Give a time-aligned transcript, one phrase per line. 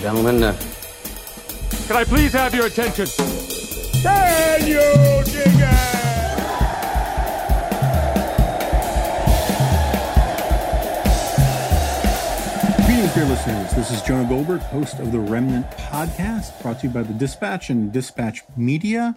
[0.00, 0.56] And gentlemen, uh,
[1.86, 3.06] Can I please have your attention?
[4.02, 4.80] Can you
[5.24, 6.46] dig it?
[12.86, 13.72] Greetings, dear listeners.
[13.72, 17.70] This is Jonah Goldberg, host of the Remnant Podcast, brought to you by the Dispatch
[17.70, 19.16] and Dispatch Media.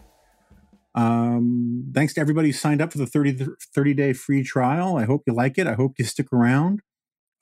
[0.96, 4.98] Um, thanks to everybody who signed up for the 30, 30 day free trial.
[4.98, 5.66] I hope you like it.
[5.66, 6.82] I hope you stick around.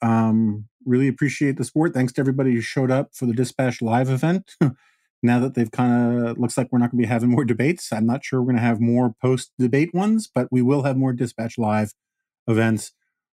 [0.00, 1.94] Um, really appreciate the support.
[1.94, 4.56] Thanks to everybody who showed up for the Dispatch live event.
[5.22, 7.92] now that they've kind of looks like we're not going to be having more debates.
[7.92, 10.96] I'm not sure we're going to have more post debate ones, but we will have
[10.96, 11.92] more Dispatch live
[12.46, 12.92] events.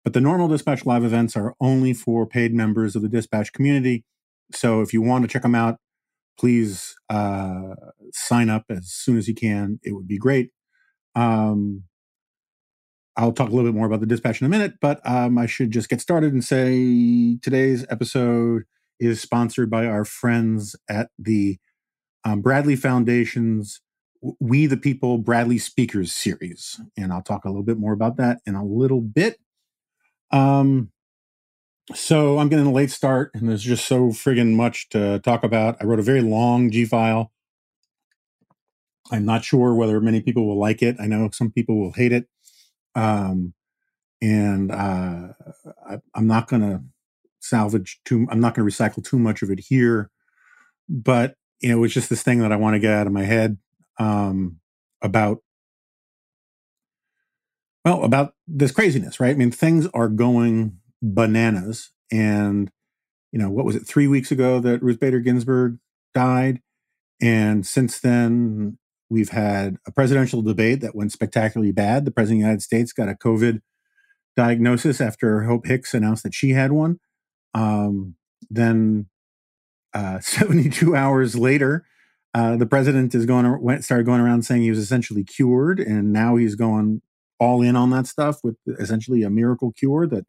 [0.04, 4.04] But the normal Dispatch Live events are only for paid members of the Dispatch community.
[4.52, 5.78] So if you want to check them out,
[6.38, 7.76] please uh,
[8.12, 9.80] sign up as soon as you can.
[9.84, 10.50] It would be great.
[11.16, 11.84] Um,
[13.16, 15.46] I'll talk a little bit more about the Dispatch in a minute, but um, I
[15.46, 18.64] should just get started and say today's episode
[19.00, 21.58] is sponsored by our friends at the
[22.24, 23.82] um, Bradley Foundation's
[24.40, 26.80] We the People Bradley Speakers series.
[26.98, 29.40] And I'll talk a little bit more about that in a little bit.
[30.32, 30.92] Um,
[31.94, 35.78] so I'm getting a late start, and there's just so friggin' much to talk about.
[35.82, 37.32] I wrote a very long G file.
[39.12, 40.96] I'm not sure whether many people will like it.
[41.00, 42.28] I know some people will hate it.
[42.96, 43.54] Um,
[44.22, 45.30] and uh,
[45.88, 46.84] I, I'm not going to
[47.40, 50.10] salvage too, I'm not going to recycle too much of it here.
[50.88, 53.24] But, you know, it's just this thing that I want to get out of my
[53.24, 53.58] head
[54.00, 54.60] um,
[55.02, 55.40] about
[57.86, 59.32] well, about this craziness, right?
[59.32, 61.92] I mean, things are going bananas.
[62.12, 62.72] And,
[63.32, 65.80] you know, what was it, three weeks ago that Ruth Bader Ginsburg
[66.14, 66.62] died?
[67.22, 68.78] And since then,
[69.10, 72.06] we've had a presidential debate that went spectacularly bad.
[72.06, 73.62] The president of the United States got a COVID
[74.36, 77.00] diagnosis after Hope Hicks announced that she had one.
[77.54, 78.16] Um,
[78.50, 79.08] then,
[79.94, 81.86] uh, 72 hours later,
[82.34, 86.12] uh, the president is going went started going around saying he was essentially cured, and
[86.12, 87.02] now he's going
[87.40, 90.26] all in on that stuff with essentially a miracle cure that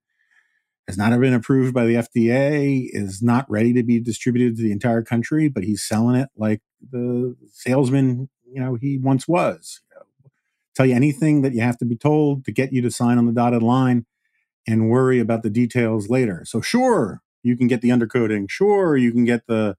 [0.87, 4.73] has not been approved by the FDA, is not ready to be distributed to the
[4.73, 9.81] entire country, but he's selling it like the salesman, you know, he once was.
[9.91, 10.31] You know,
[10.75, 13.26] tell you anything that you have to be told to get you to sign on
[13.26, 14.06] the dotted line
[14.66, 16.44] and worry about the details later.
[16.47, 18.50] So sure, you can get the undercoating.
[18.50, 19.76] Sure, you can get the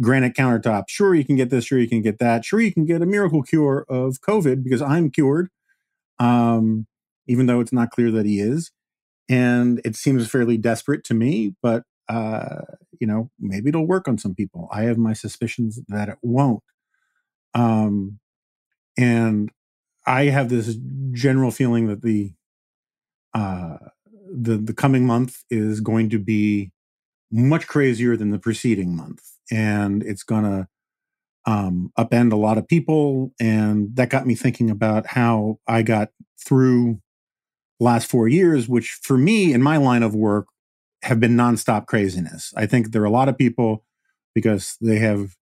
[0.00, 0.84] granite countertop.
[0.88, 1.66] Sure, you can get this.
[1.66, 2.44] Sure, you can get that.
[2.44, 5.48] Sure, you can get a miracle cure of COVID because I'm cured
[6.18, 6.86] um,
[7.26, 8.70] even though it's not clear that he is.
[9.28, 12.62] And it seems fairly desperate to me, but uh,
[13.00, 14.68] you know, maybe it'll work on some people.
[14.72, 16.62] I have my suspicions that it won't.
[17.54, 18.18] Um,
[18.98, 19.50] and
[20.06, 20.76] I have this
[21.12, 22.32] general feeling that the
[23.34, 23.78] uh,
[24.30, 26.70] the the coming month is going to be
[27.30, 30.68] much crazier than the preceding month, and it's going to
[31.46, 33.32] um, upend a lot of people.
[33.40, 36.10] And that got me thinking about how I got
[36.44, 37.00] through
[37.80, 40.46] last four years, which for me in my line of work
[41.02, 42.52] have been nonstop craziness.
[42.56, 43.84] I think there are a lot of people
[44.34, 45.36] because they have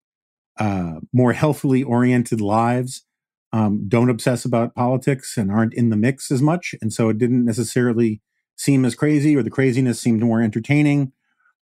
[0.61, 3.05] uh, more healthily oriented lives,
[3.53, 6.75] um, don't obsess about politics and aren't in the mix as much.
[6.83, 8.23] And so it didn't necessarily
[8.57, 11.13] seem as crazy, or the craziness seemed more entertaining,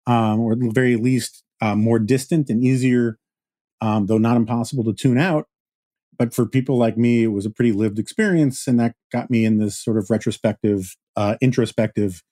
[0.06, 3.18] um, or at the very least uh, more distant and easier
[3.80, 5.46] um, though not impossible to tune out.
[6.18, 9.44] But for people like me, it was a pretty lived experience, and that got me
[9.44, 12.22] in this sort of retrospective, uh, introspective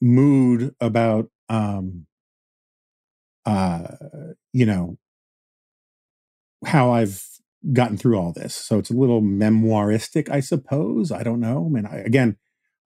[0.00, 2.06] mood about, um,
[3.46, 3.82] uh,
[4.52, 4.96] you know,
[6.64, 7.24] how I've
[7.72, 8.54] gotten through all this.
[8.54, 11.12] So it's a little memoiristic, I suppose.
[11.12, 11.66] I don't know.
[11.66, 12.36] I mean, I, again,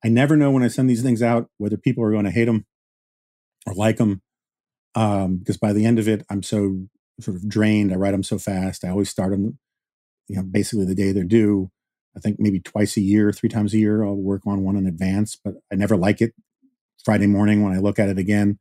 [0.05, 2.44] I never know when I send these things out whether people are going to hate
[2.44, 2.67] them
[3.67, 4.23] or like them.
[4.94, 6.87] Um, because by the end of it, I'm so
[7.20, 7.93] sort of drained.
[7.93, 8.84] I write them so fast.
[8.84, 9.58] I always start them,
[10.28, 11.70] you know, basically the day they're due.
[12.17, 14.87] I think maybe twice a year, three times a year, I'll work on one in
[14.87, 16.32] advance, but I never like it
[17.05, 18.58] Friday morning when I look at it again.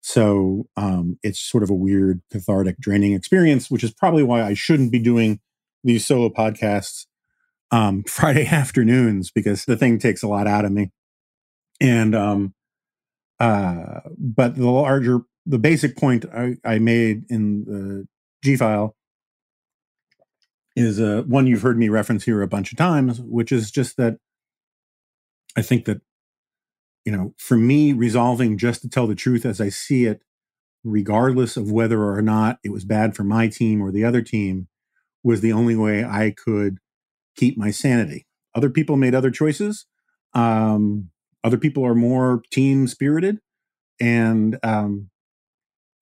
[0.00, 4.54] So um, it's sort of a weird, cathartic, draining experience, which is probably why I
[4.54, 5.40] shouldn't be doing
[5.84, 7.06] these solo podcasts
[7.70, 10.90] um, Friday afternoons because the thing takes a lot out of me.
[11.80, 12.54] And um,
[13.40, 18.08] uh, but the larger, the basic point I, I made in the
[18.42, 18.96] G file
[20.74, 23.96] is uh, one you've heard me reference here a bunch of times, which is just
[23.96, 24.18] that
[25.56, 26.00] I think that
[27.08, 30.20] you know, for me, resolving just to tell the truth as I see it,
[30.84, 34.68] regardless of whether or not it was bad for my team or the other team,
[35.24, 36.76] was the only way I could
[37.34, 38.26] keep my sanity.
[38.54, 39.86] Other people made other choices.
[40.34, 41.08] Um,
[41.42, 43.38] other people are more team spirited,
[43.98, 45.08] and um,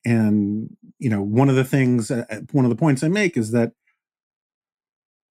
[0.04, 3.36] and you know, one of the things, uh, uh one of the points I make
[3.36, 3.74] is that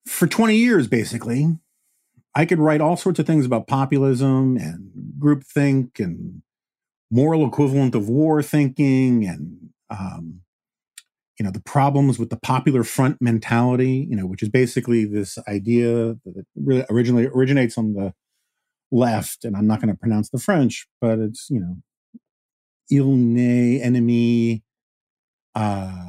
[0.08, 1.58] for 20 years, basically,
[2.36, 6.42] I could write all sorts of things about populism and groupthink and
[7.12, 10.42] moral equivalent of war thinking and um,
[11.40, 15.38] you know the problems with the popular front mentality you know which is basically this
[15.48, 18.14] idea that really originally originates on the
[18.92, 21.78] left and i'm not going to pronounce the french but it's you know
[22.90, 24.64] il ne enemy
[25.54, 26.04] uh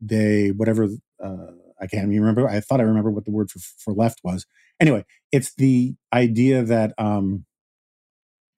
[0.00, 0.88] they whatever
[1.22, 1.46] uh
[1.80, 2.48] I can't even remember.
[2.48, 4.46] I thought I remember what the word for, for left was.
[4.80, 7.44] Anyway, it's the idea that um,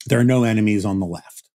[0.07, 1.51] there are no enemies on the left,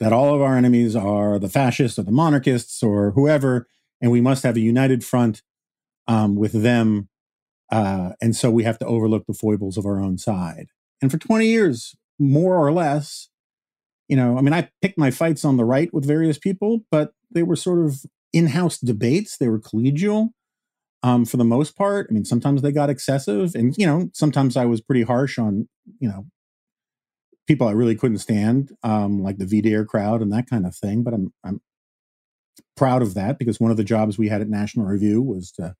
[0.00, 3.66] that all of our enemies are the fascists or the monarchists or whoever,
[4.00, 5.42] and we must have a united front
[6.08, 7.08] um, with them.
[7.70, 10.68] Uh, and so we have to overlook the foibles of our own side.
[11.02, 13.28] And for 20 years, more or less,
[14.08, 17.12] you know, I mean, I picked my fights on the right with various people, but
[17.30, 20.30] they were sort of in house debates, they were collegial
[21.06, 22.08] um, for the most part.
[22.10, 25.68] I mean, sometimes they got excessive, and you know, sometimes I was pretty harsh on
[26.00, 26.26] you know
[27.46, 31.04] people I really couldn't stand, um, like the VDARE crowd and that kind of thing.
[31.04, 31.60] But I'm I'm
[32.76, 35.76] proud of that because one of the jobs we had at National Review was to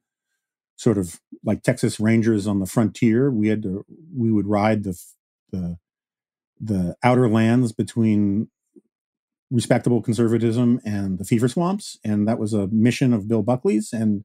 [0.77, 3.29] sort of like Texas Rangers on the frontier.
[3.29, 3.85] We had to
[4.17, 4.97] we would ride the
[5.51, 5.77] the
[6.61, 8.49] the outer lands between
[9.51, 14.25] respectable conservatism and the fever swamps, and that was a mission of Bill Buckley's and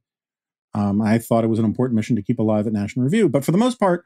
[0.74, 3.28] um, I thought it was an important mission to keep alive at National Review.
[3.28, 4.04] But for the most part,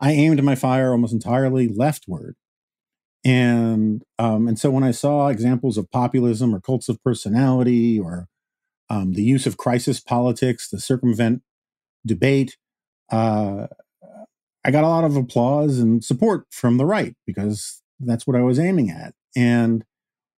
[0.00, 2.36] I aimed my fire almost entirely leftward.
[3.24, 8.28] And um, and so when I saw examples of populism or cults of personality or
[8.90, 11.42] um, the use of crisis politics to circumvent
[12.04, 12.58] debate,
[13.10, 13.68] uh,
[14.64, 18.42] I got a lot of applause and support from the right because that's what I
[18.42, 19.14] was aiming at.
[19.34, 19.84] And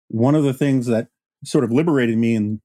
[0.09, 1.09] one of the things that
[1.43, 2.61] sort of liberated me in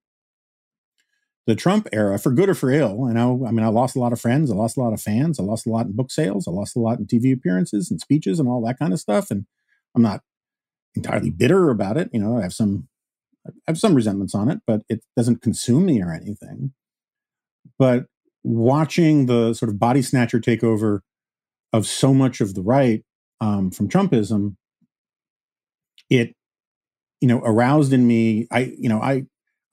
[1.50, 3.06] the Trump era, for good or for ill.
[3.06, 5.01] And I, I mean, I lost a lot of friends, I lost a lot of
[5.01, 7.90] fans, I lost a lot in book sales, I lost a lot in TV appearances
[7.90, 9.31] and speeches and all that kind of stuff.
[9.31, 9.48] And
[9.96, 10.22] I'm not
[10.94, 12.12] entirely bitter about it.
[12.13, 12.88] You know, I have some,
[13.48, 16.74] I have some resentments on it, but it doesn't consume me or anything.
[17.80, 18.06] But
[18.44, 21.00] watching the sort of body snatcher takeover
[21.74, 23.04] of so much of the right
[23.42, 24.56] um, from Trumpism,
[26.12, 26.36] it,
[27.22, 28.48] you know, aroused in me.
[28.52, 29.24] I, you know, I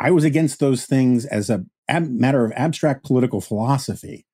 [0.01, 4.27] I was against those things as a ab- matter of abstract political philosophy.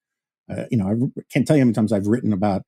[0.50, 2.62] Uh, you know, I can't tell you how many times I've written about,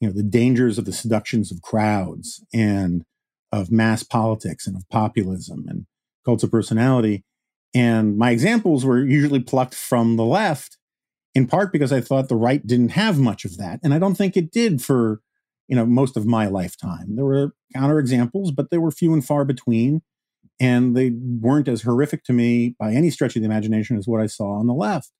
[0.00, 3.04] you know, the dangers of the seductions of crowds and
[3.52, 5.86] of mass politics and of populism and
[6.24, 7.24] cults of personality.
[7.74, 10.78] And my examples were usually plucked from the left,
[11.34, 13.80] in part because I thought the right didn't have much of that.
[13.82, 15.20] And I don't think it did for,
[15.68, 17.16] you know, most of my lifetime.
[17.16, 20.02] There were counterexamples, but they were few and far between
[20.62, 24.20] and they weren't as horrific to me by any stretch of the imagination as what
[24.20, 25.10] I saw on the left.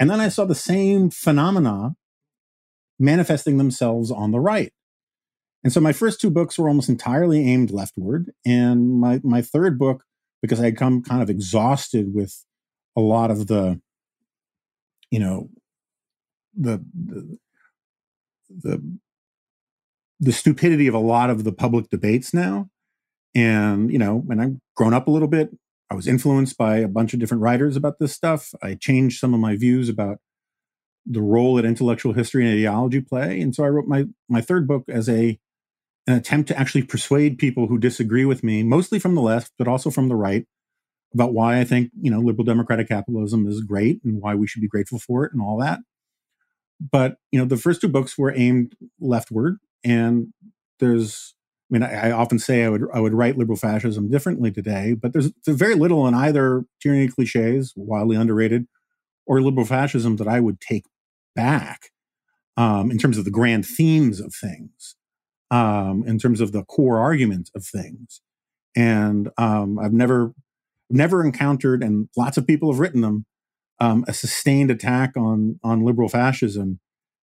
[0.00, 1.94] And then I saw the same phenomena
[2.98, 4.72] manifesting themselves on the right.
[5.62, 8.32] And so my first two books were almost entirely aimed leftward.
[8.46, 10.04] And my, my third book,
[10.40, 12.42] because I had come kind of exhausted with
[12.96, 13.78] a lot of the,
[15.10, 15.50] you know,
[16.56, 17.38] the, the,
[18.48, 18.98] the,
[20.18, 22.70] the stupidity of a lot of the public debates now
[23.34, 25.50] and, you know, when I've grown up a little bit.
[25.90, 28.54] I was influenced by a bunch of different writers about this stuff.
[28.62, 30.20] I changed some of my views about
[31.04, 33.42] the role that intellectual history and ideology play.
[33.42, 35.38] And so I wrote my my third book as a
[36.06, 39.68] an attempt to actually persuade people who disagree with me, mostly from the left, but
[39.68, 40.46] also from the right,
[41.14, 44.62] about why I think, you know, liberal democratic capitalism is great and why we should
[44.62, 45.80] be grateful for it and all that.
[46.80, 50.32] But, you know, the first two books were aimed leftward and
[50.80, 51.34] there's
[51.72, 55.12] mean, I, I, often say I would I would write liberal fascism differently today, but
[55.12, 58.66] there's, there's very little in either tyranny cliches, wildly underrated,
[59.26, 60.84] or liberal fascism that I would take
[61.34, 61.90] back
[62.56, 64.96] um, in terms of the grand themes of things,
[65.50, 68.20] um, in terms of the core argument of things.
[68.76, 70.34] And um, I've never
[70.90, 73.24] never encountered, and lots of people have written them,
[73.80, 76.80] um, a sustained attack on on liberal fascism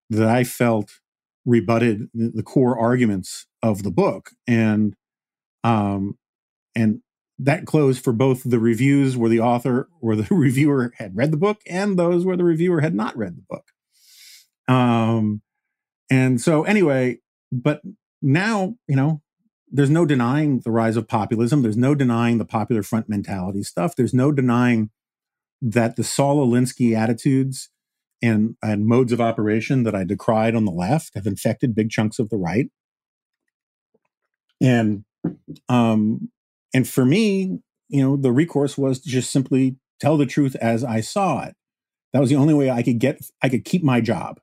[0.10, 1.00] that I felt
[1.46, 4.32] rebutted the, the core arguments of the book.
[4.48, 4.96] And
[5.64, 6.18] um,
[6.76, 7.02] and
[7.40, 11.38] that closed for both the reviews where the author or the reviewer had read the
[11.38, 13.66] book and those where the reviewer had not read the book.
[14.68, 15.42] Um,
[16.10, 17.20] and so anyway,
[17.52, 17.82] but
[18.22, 19.22] now, you know,
[19.72, 21.62] there's no denying the rise of populism.
[21.62, 23.96] There's no denying the popular front mentality stuff.
[23.96, 24.90] There's no denying
[25.62, 27.70] that the Saul Alinsky attitudes
[28.22, 32.20] and, and modes of operation that I decried on the left have infected big chunks
[32.20, 32.70] of the right.
[34.62, 35.04] And
[35.68, 36.30] um,
[36.74, 40.84] and for me, you know, the recourse was to just simply tell the truth as
[40.84, 41.56] I saw it.
[42.14, 44.40] That was the only way I could get I could keep my job.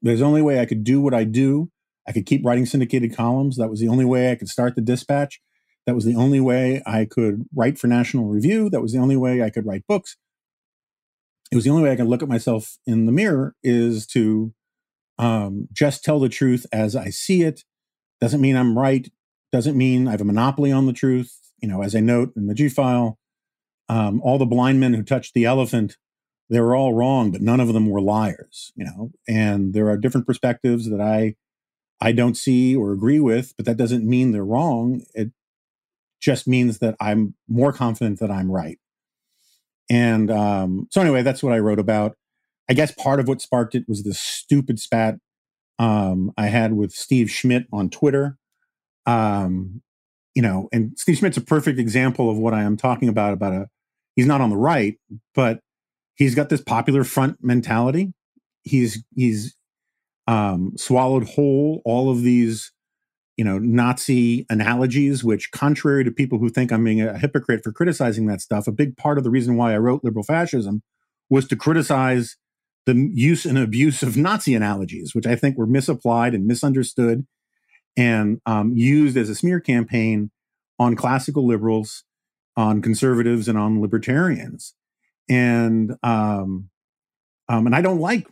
[0.00, 1.70] There's the only way I could do what I do.
[2.06, 3.56] I could keep writing syndicated columns.
[3.56, 5.40] That was the only way I could start the dispatch.
[5.86, 8.70] That was the only way I could write for National Review.
[8.70, 10.16] That was the only way I could write books.
[11.50, 14.54] It was the only way I could look at myself in the mirror is to
[15.18, 17.62] um, just tell the truth as I see it.
[18.20, 19.10] Doesn't mean I'm right.
[19.52, 21.38] Doesn't mean I have a monopoly on the truth.
[21.60, 23.18] You know, as I note in the G file,
[23.88, 25.96] um, all the blind men who touched the elephant
[26.52, 29.10] they were all wrong, but none of them were liars, you know.
[29.26, 31.34] And there are different perspectives that I
[32.00, 35.02] I don't see or agree with, but that doesn't mean they're wrong.
[35.14, 35.30] It
[36.20, 38.78] just means that I'm more confident that I'm right.
[39.90, 42.16] And um, so anyway, that's what I wrote about.
[42.68, 45.16] I guess part of what sparked it was this stupid spat
[45.78, 48.36] um, I had with Steve Schmidt on Twitter.
[49.06, 49.82] Um,
[50.34, 53.32] you know, and Steve Schmidt's a perfect example of what I am talking about.
[53.32, 53.68] About a,
[54.16, 54.96] he's not on the right,
[55.34, 55.60] but
[56.14, 58.12] he's got this popular front mentality.
[58.62, 59.54] He's he's
[60.26, 62.72] um, swallowed whole all of these,
[63.36, 67.72] you know, Nazi analogies, which, contrary to people who think I'm being a hypocrite for
[67.72, 70.82] criticizing that stuff, a big part of the reason why I wrote liberal fascism
[71.28, 72.36] was to criticize
[72.86, 77.26] the use and abuse of Nazi analogies, which I think were misapplied and misunderstood
[77.96, 80.30] and um, used as a smear campaign
[80.78, 82.04] on classical liberals,
[82.56, 84.74] on conservatives, and on libertarians
[85.28, 86.68] and um,
[87.48, 88.26] um, and I don't like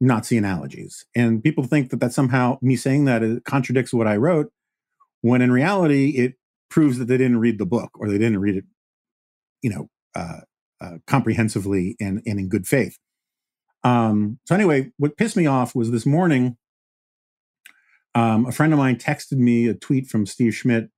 [0.00, 1.04] Nazi analogies.
[1.14, 4.52] And people think that that somehow me saying that it contradicts what I wrote,
[5.20, 6.34] when in reality it
[6.70, 8.64] proves that they didn't read the book or they didn't read it,
[9.62, 10.40] you know, uh,
[10.80, 12.98] uh, comprehensively and, and in good faith.
[13.84, 16.56] Um, so anyway, what pissed me off was this morning.
[18.14, 20.90] Um, a friend of mine texted me a tweet from Steve Schmidt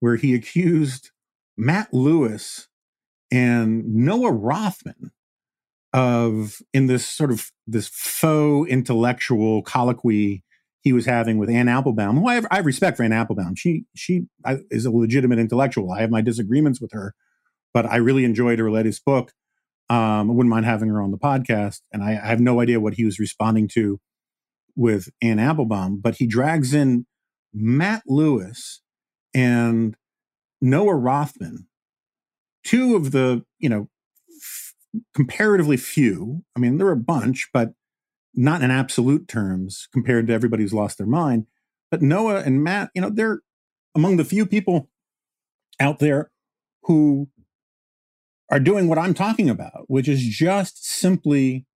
[0.00, 1.10] where he accused
[1.56, 2.68] Matt Lewis
[3.30, 5.12] and Noah Rothman
[5.92, 10.42] of in this sort of this faux intellectual colloquy
[10.82, 13.56] he was having with Anne Applebaum, who I have, I have respect for Anne Applebaum.
[13.56, 14.26] She she
[14.70, 15.90] is a legitimate intellectual.
[15.90, 17.14] I have my disagreements with her,
[17.74, 19.32] but I really enjoyed her latest book.
[19.88, 22.78] Um, I wouldn't mind having her on the podcast, and I, I have no idea
[22.78, 23.98] what he was responding to
[24.76, 27.06] with Anne Applebaum, but he drags in
[27.52, 28.82] Matt Lewis
[29.34, 29.96] and
[30.60, 31.66] Noah Rothman
[32.66, 33.88] two of the, you know,
[34.28, 34.74] f-
[35.14, 37.72] comparatively few, I mean, there are a bunch, but
[38.34, 41.46] not in absolute terms compared to everybody who's lost their mind.
[41.90, 43.40] But Noah and Matt, you know, they're
[43.94, 44.90] among the few people
[45.80, 46.30] out there
[46.82, 47.28] who
[48.50, 51.66] are doing what I'm talking about, which is just simply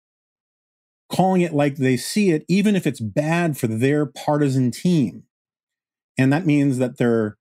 [1.20, 5.24] calling it like they see it, even if it's bad for their partisan team.
[6.16, 7.36] And that means that they're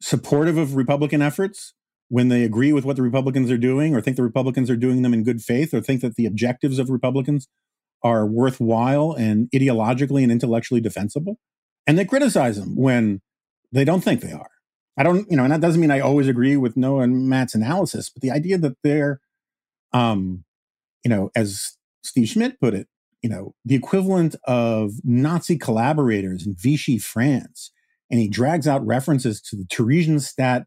[0.00, 1.74] supportive of Republican efforts,
[2.08, 5.02] when they agree with what the Republicans are doing or think the Republicans are doing
[5.02, 7.48] them in good faith or think that the objectives of Republicans
[8.00, 11.40] are worthwhile and ideologically and intellectually defensible.
[11.84, 13.22] And they criticize them when
[13.72, 14.50] they don't think they are.
[14.96, 17.56] I don't, you know, and that doesn't mean I always agree with Noah and Matt's
[17.56, 19.20] analysis, but the idea that they're,
[19.92, 20.44] um,
[21.04, 22.86] you know, as Steve Schmidt put it,
[23.26, 27.72] you know, the equivalent of Nazi collaborators in Vichy France.
[28.08, 30.66] And he drags out references to the Theresienstadt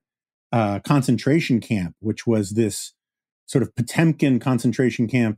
[0.52, 2.92] uh, concentration camp, which was this
[3.46, 5.38] sort of Potemkin concentration camp.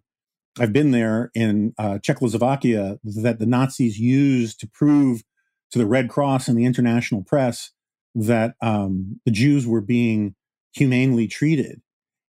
[0.60, 5.22] I've been there in uh, Czechoslovakia that the Nazis used to prove
[5.70, 7.70] to the Red Cross and the international press
[8.16, 10.34] that um, the Jews were being
[10.74, 11.82] humanely treated.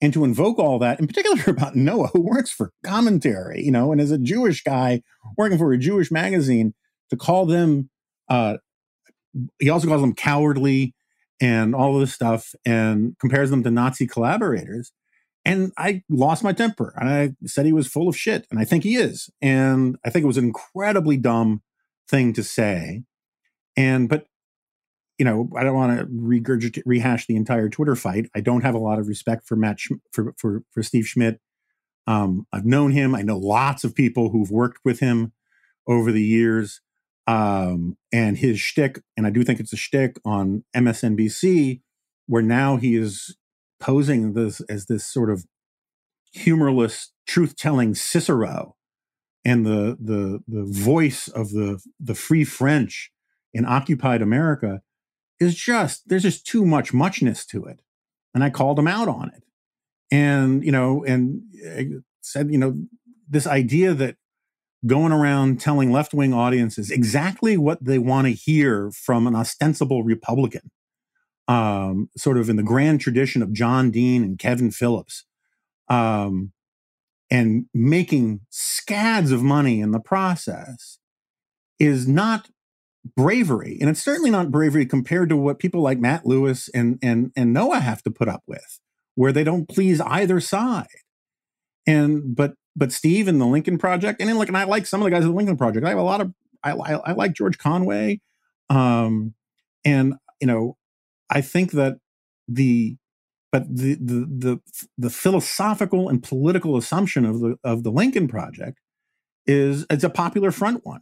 [0.01, 3.91] And to invoke all that, in particular about Noah, who works for commentary, you know,
[3.91, 5.01] and as a Jewish guy
[5.37, 6.73] working for a Jewish magazine,
[7.09, 7.89] to call them,
[8.29, 8.57] uh,
[9.59, 10.93] he also calls them cowardly,
[11.41, 14.91] and all of this stuff and compares them to Nazi collaborators.
[15.45, 18.45] And I lost my temper and I said he was full of shit.
[18.51, 19.29] And I think he is.
[19.41, 21.61] And I think it was an incredibly dumb
[22.09, 23.03] thing to say.
[23.77, 24.25] And, but
[25.19, 28.29] you know, I don't want to regurgitate, rehash the entire Twitter fight.
[28.33, 31.41] I don't have a lot of respect for Matt Sch- for for for Steve Schmidt.
[32.07, 33.13] Um, I've known him.
[33.13, 35.33] I know lots of people who've worked with him
[35.85, 36.81] over the years.
[37.27, 41.81] Um, and his shtick, and I do think it's a shtick on MSNBC,
[42.25, 43.37] where now he is
[43.79, 45.45] posing this as this sort of
[46.33, 48.75] humorless, truth-telling Cicero,
[49.45, 53.11] and the the the voice of the the free French
[53.53, 54.81] in occupied America
[55.39, 57.81] is just there's just too much muchness to it,
[58.33, 59.43] and I called him out on it,
[60.11, 61.87] and you know, and I
[62.21, 62.77] said, you know,
[63.29, 64.15] this idea that
[64.85, 70.03] going around telling left wing audiences exactly what they want to hear from an ostensible
[70.03, 70.71] Republican,
[71.47, 75.25] um, sort of in the grand tradition of John Dean and Kevin Phillips,
[75.89, 76.53] um,
[77.29, 80.97] and making scads of money in the process
[81.77, 82.49] is not
[83.15, 83.77] bravery.
[83.79, 87.53] And it's certainly not bravery compared to what people like Matt Lewis and, and, and
[87.53, 88.79] Noah have to put up with,
[89.15, 90.87] where they don't please either side.
[91.87, 95.01] And, but, but Steve and the Lincoln Project, and then like, and I like some
[95.01, 95.85] of the guys at the Lincoln Project.
[95.85, 98.21] I have a lot of, I, I, I like George Conway.
[98.69, 99.33] Um,
[99.85, 100.77] and, you know,
[101.29, 101.97] I think that
[102.47, 102.97] the,
[103.51, 104.59] but the, the, the,
[104.97, 108.77] the philosophical and political assumption of the, of the Lincoln Project
[109.47, 111.01] is it's a popular front one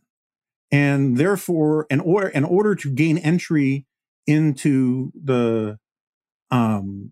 [0.71, 3.85] and therefore in order in order to gain entry
[4.25, 5.77] into the
[6.51, 7.11] um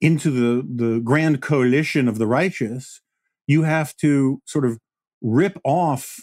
[0.00, 3.00] into the the grand coalition of the righteous
[3.46, 4.78] you have to sort of
[5.22, 6.20] rip off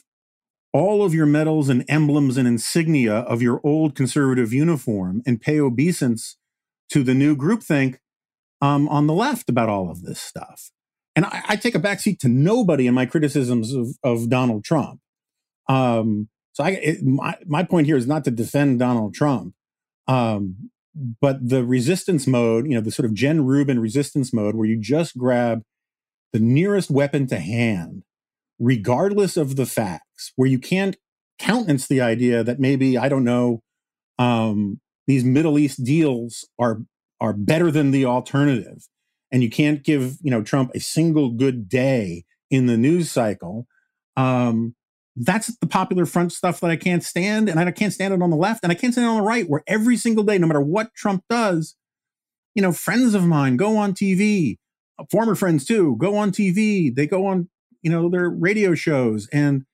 [0.74, 5.60] all of your medals and emblems and insignia of your old conservative uniform and pay
[5.60, 6.38] obeisance
[6.90, 7.98] to the new groupthink
[8.62, 10.72] um, on the left about all of this stuff.
[11.16, 15.02] And I, I take a backseat to nobody in my criticisms of, of Donald Trump.
[15.68, 19.54] Um, so I, it, my, my point here is not to defend Donald Trump,
[20.08, 20.70] um,
[21.22, 24.78] but the resistance mode, you know, the sort of Jen Rubin resistance mode where you
[24.80, 25.62] just grab
[26.34, 28.04] the nearest weapon to hand,
[28.60, 30.98] regardless of the facts, where you can't
[31.40, 33.62] countenance the idea that maybe, I don't know,
[34.20, 36.82] um, these Middle East deals are
[37.20, 38.88] are better than the alternative.
[39.32, 43.68] And you can't give, you know, Trump a single good day in the news cycle.
[44.18, 44.76] Um,
[45.16, 47.50] that's the popular front stuff that I can't stand.
[47.50, 49.24] And I can't stand it on the left and I can't stand it on the
[49.24, 51.76] right, where every single day, no matter what Trump does,
[52.56, 54.58] you know, friends of mine go on TV,
[55.00, 56.94] uh, former friends too, go on TV.
[56.94, 57.50] They go on,
[57.82, 59.66] you know, their radio shows and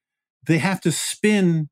[0.45, 1.69] they have to spin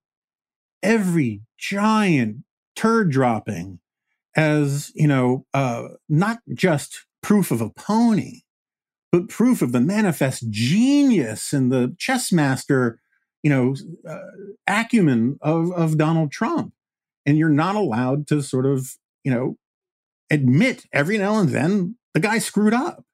[0.84, 2.38] every giant
[2.76, 3.80] turd dropping
[4.36, 8.42] as, you know, uh, not just proof of a pony,
[9.12, 13.00] but proof of the manifest genius and the chess master
[13.46, 13.76] you know,
[14.10, 14.18] uh,
[14.66, 16.74] acumen of, of Donald Trump.
[17.28, 19.58] And you're not allowed to sort of, you know,
[20.32, 23.06] admit every now and then the guy screwed up.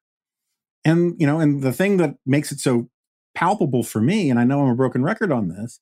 [0.85, 2.89] And, you know, and the thing that makes it so
[3.35, 5.81] palpable for me, and I know I'm a broken record on this,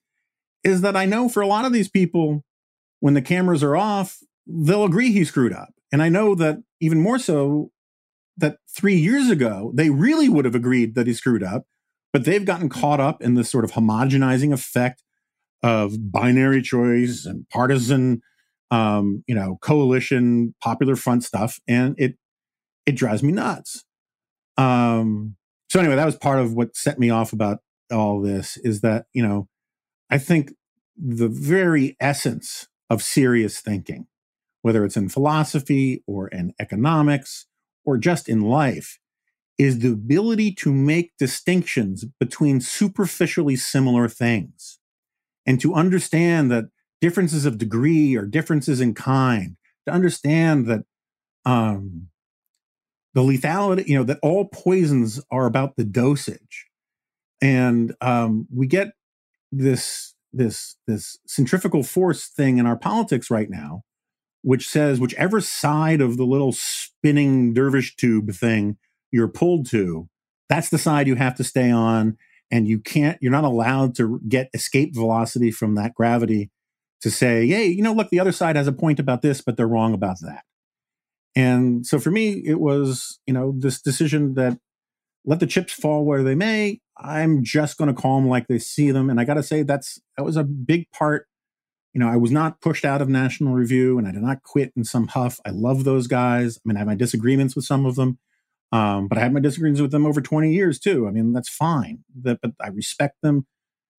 [0.64, 2.44] is that I know for a lot of these people,
[3.02, 5.76] when the cameras are off, they'll agree he screwed up.
[5.92, 7.70] And I know that even more so
[8.36, 11.68] that three years ago, they really would have agreed that he screwed up
[12.12, 15.04] but they've gotten caught up in this sort of homogenizing effect
[15.62, 18.22] of binary choice and partisan,
[18.72, 22.16] um, you know, coalition, popular front stuff, and it
[22.86, 23.84] it drives me nuts.
[24.58, 25.36] Um,
[25.70, 27.60] so anyway, that was part of what set me off about
[27.92, 29.48] all this is that you know,
[30.10, 30.54] I think
[30.98, 34.08] the very essence of serious thinking,
[34.62, 37.46] whether it's in philosophy or in economics
[37.86, 39.00] or just in life,
[39.60, 44.80] is the ability to make distinctions between superficially similar things
[45.46, 46.70] and to understand that
[47.02, 50.86] differences of degree or differences in kind, to understand that
[51.46, 52.08] um,
[53.14, 56.68] the lethality, you know, that all poisons are about the dosage.
[57.42, 58.94] And um, we get
[59.52, 63.84] this this this centrifugal force thing in our politics right now,
[64.42, 68.78] which says whichever side of the little spinning dervish tube thing
[69.12, 70.08] you're pulled to,
[70.48, 72.18] that's the side you have to stay on.
[72.52, 76.50] And you can't, you're not allowed to get escape velocity from that gravity
[77.02, 79.56] to say, hey, you know, look, the other side has a point about this, but
[79.56, 80.44] they're wrong about that.
[81.36, 84.58] And so for me, it was, you know, this decision that
[85.26, 86.82] let the chips fall where they may.
[86.98, 89.12] I'm just going to call them like they see them.
[89.12, 91.28] And I got to say, that's, that was a big part.
[91.94, 94.74] You know, I was not pushed out of National Review and I did not quit
[94.76, 95.40] in some huff.
[95.46, 96.58] I love those guys.
[96.58, 98.18] I mean, I have my disagreements with some of them,
[98.72, 101.08] um, but I had my disagreements with them over 20 years too.
[101.08, 102.04] I mean, that's fine.
[102.22, 103.48] That, but I respect them.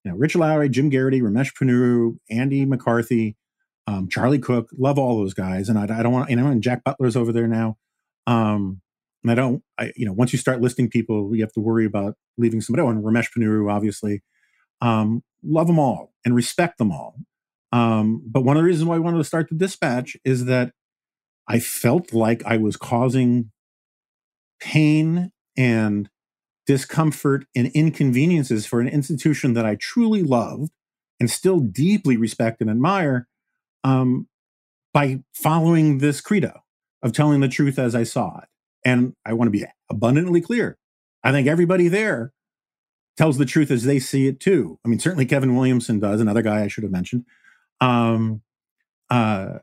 [0.04, 3.36] You know, Rich Lowry, Jim Geraghty, Ramesh Ponnuru, Andy McCarthy,
[3.86, 6.62] um, Charlie Cooke, love all those guys, and I, I don't want you know, and
[6.62, 7.76] Jack Butler's over there now.
[8.26, 8.80] Um,
[9.22, 11.84] and I don't, I you know, once you start listing people, you have to worry
[11.84, 12.86] about leaving somebody.
[12.86, 14.22] Oh, and Ramesh Ponnuru, obviously,
[14.80, 17.16] um, love them all and respect them all.
[17.72, 20.72] Um, but one of the reasons why I wanted to start the dispatch is that
[21.48, 23.50] I felt like I was causing
[24.60, 26.08] pain and
[26.66, 30.70] discomfort and inconveniences for an institution that I truly loved
[31.18, 33.28] and still deeply respect and admire
[33.84, 34.28] um,
[34.92, 36.62] by following this credo
[37.02, 38.48] of telling the truth as I saw it.
[38.84, 40.78] And I want to be abundantly clear.
[41.22, 42.32] I think everybody there
[43.16, 44.78] tells the truth as they see it too.
[44.84, 47.24] I mean, certainly Kevin Williamson does, another guy I should have mentioned.
[47.80, 48.42] Um,
[49.10, 49.58] uh,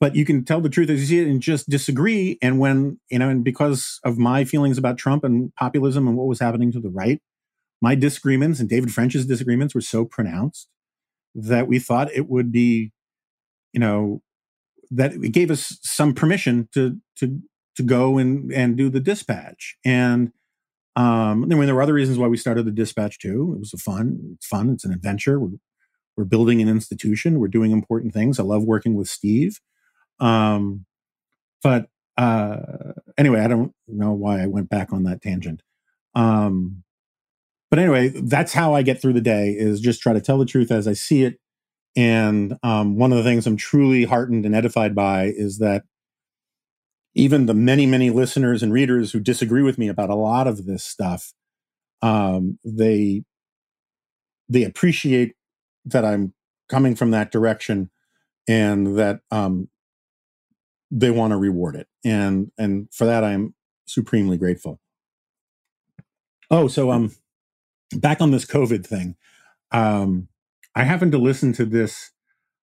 [0.00, 2.38] but you can tell the truth as you see it and just disagree.
[2.42, 6.26] And when, you know, and because of my feelings about Trump and populism and what
[6.26, 7.20] was happening to the right,
[7.80, 10.68] my disagreements and David French's disagreements were so pronounced
[11.34, 12.92] that we thought it would be,
[13.72, 14.22] you know,
[14.90, 17.40] that it gave us some permission to to
[17.76, 19.76] to go and and do the dispatch.
[19.84, 20.32] And
[20.96, 23.52] um, I mean, there were other reasons why we started the dispatch too.
[23.56, 25.38] It was a fun, it's fun, it's an adventure.
[25.38, 25.58] We're,
[26.16, 27.38] we're building an institution.
[27.38, 28.40] We're doing important things.
[28.40, 29.60] I love working with Steve.
[30.20, 30.86] Um,
[31.62, 32.56] but uh,
[33.18, 35.62] anyway, I don't know why I went back on that tangent.
[36.14, 36.82] Um,
[37.70, 40.46] but anyway, that's how I get through the day is just try to tell the
[40.46, 41.38] truth as I see it.
[41.96, 45.84] And um, one of the things I'm truly heartened and edified by is that
[47.14, 50.66] even the many, many listeners and readers who disagree with me about a lot of
[50.66, 51.32] this stuff,
[52.02, 53.24] um, they
[54.48, 55.34] they appreciate
[55.86, 56.34] that I'm
[56.68, 57.90] coming from that direction
[58.46, 59.68] and that um,
[60.90, 61.88] they want to reward it.
[62.04, 63.54] And and for that i'm
[63.86, 64.80] supremely grateful.
[66.50, 67.12] Oh so um
[67.94, 69.16] back on this covid thing
[69.70, 70.28] um
[70.74, 72.10] i happened to listen to this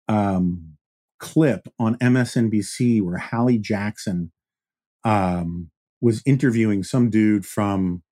[0.07, 0.77] um
[1.19, 4.31] clip on msnbc where hallie jackson
[5.03, 8.03] um was interviewing some dude from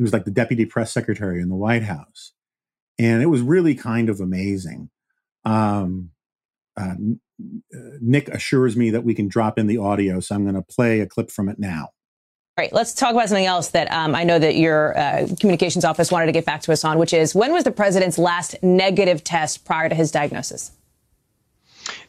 [0.00, 2.32] he was like the deputy press secretary in the white house.
[2.98, 4.88] And it was really kind of amazing.
[5.44, 6.12] Um
[6.80, 6.94] uh,
[8.00, 11.00] Nick assures me that we can drop in the audio, so I'm going to play
[11.00, 11.90] a clip from it now.
[12.58, 15.84] All right, let's talk about something else that um, I know that your uh, communications
[15.84, 18.56] office wanted to get back to us on, which is when was the president's last
[18.62, 20.72] negative test prior to his diagnosis?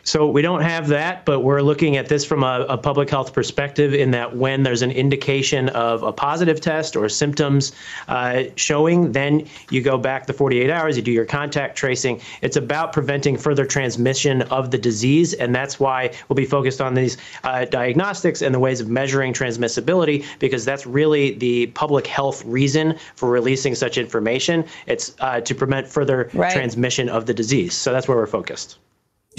[0.03, 3.33] So we don't have that, but we're looking at this from a, a, public health
[3.33, 7.71] perspective in that when there's an indication of a positive test or symptoms
[8.07, 12.19] uh, showing, then you go back the 48 hours, you do your contact tracing.
[12.41, 16.95] It's about preventing further transmission of the disease, and that's why we'll be focused on
[16.95, 22.43] these uh, diagnostics and the ways of measuring transmissibility, because that's really the public health
[22.45, 24.65] reason for releasing such information.
[24.87, 26.51] It's uh, to prevent further right.
[26.51, 27.75] transmission of the disease.
[27.75, 28.79] So that's where we're focused.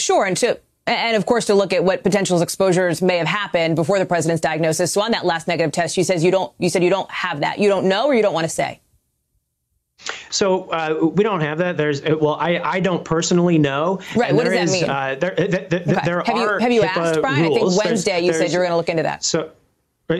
[0.02, 3.76] Sure, and to and of course to look at what potential exposures may have happened
[3.76, 4.92] before the president's diagnosis.
[4.92, 6.52] So on that last negative test, she says you don't.
[6.58, 7.58] You said you don't have that.
[7.58, 8.80] You don't know, or you don't want to say.
[10.30, 11.76] So uh, we don't have that.
[11.76, 14.00] There's well, I, I don't personally know.
[14.16, 14.34] Right.
[14.34, 14.90] What does that is, mean?
[14.90, 16.00] Uh, there, th- th- okay.
[16.04, 17.44] there have are you, have you asked Brian?
[17.44, 17.56] Rules.
[17.56, 19.24] I think Wednesday there's, you said you're going to look into that.
[19.24, 19.50] So.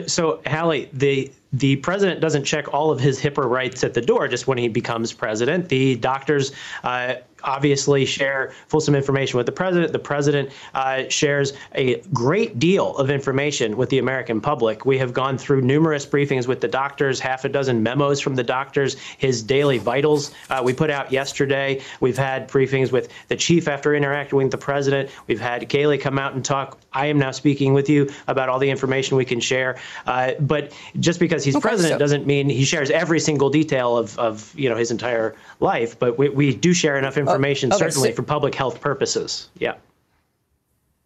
[0.07, 4.27] So Hallie, the the president doesn't check all of his HIPAA rights at the door
[4.27, 5.69] just when he becomes president.
[5.69, 6.51] The doctors
[6.83, 9.91] uh, obviously share fulsome information with the president.
[9.91, 14.85] The president uh, shares a great deal of information with the American public.
[14.85, 18.43] We have gone through numerous briefings with the doctors, half a dozen memos from the
[18.43, 21.81] doctors, his daily vitals uh, we put out yesterday.
[21.99, 25.09] We've had briefings with the chief after interacting with the president.
[25.27, 26.79] We've had Kayleigh come out and talk.
[26.93, 29.77] I am now speaking with you about all the information we can share.
[30.05, 33.97] Uh, but just because he's okay, president so- doesn't mean he shares every single detail
[33.97, 35.97] of, of you know his entire life.
[35.97, 39.49] But we, we do share enough information information okay, certainly so, for public health purposes.
[39.57, 39.75] Yeah.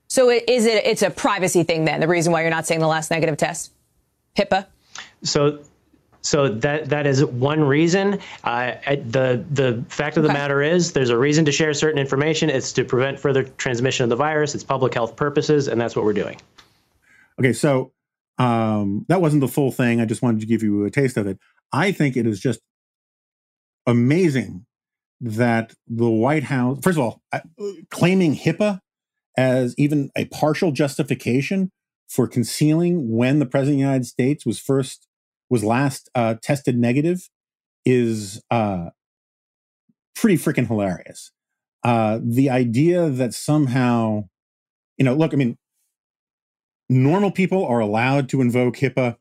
[0.08, 2.00] So is it it's a privacy thing then?
[2.00, 3.72] The reason why you're not saying the last negative test,
[4.38, 4.66] HIPAA.
[5.24, 5.60] So
[6.22, 8.20] so that that is one reason.
[8.44, 10.38] Uh, the the fact of the okay.
[10.38, 12.50] matter is, there's a reason to share certain information.
[12.50, 14.56] It's to prevent further transmission of the virus.
[14.56, 16.40] It's public health purposes, and that's what we're doing.
[17.40, 17.92] Okay, so
[18.38, 20.02] um, that wasn't the full thing.
[20.02, 21.38] I just wanted to give you a taste of it.
[21.72, 22.62] I think it is just
[23.88, 24.66] amazing
[25.20, 27.22] that the White House, first of all,
[27.90, 28.80] claiming HIPAA
[29.36, 31.72] as even a partial justification
[32.10, 35.08] for concealing when the president of the United States was first
[35.50, 37.30] was last uh, tested negative
[37.86, 38.90] is uh,
[40.16, 41.32] pretty freaking hilarious.
[41.84, 44.26] Uh, the idea that somehow,
[44.98, 45.58] you know, look, I mean,
[46.90, 49.16] normal people are allowed to invoke HIPAA,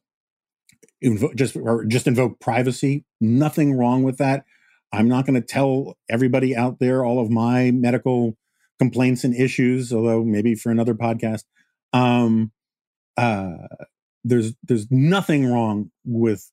[1.04, 3.04] invo- just or just invoke privacy.
[3.20, 4.44] Nothing wrong with that.
[4.96, 8.36] I'm not going to tell everybody out there all of my medical
[8.78, 11.44] complaints and issues, although maybe for another podcast.
[11.92, 12.50] Um,
[13.18, 13.68] uh,
[14.24, 16.50] there's there's nothing wrong with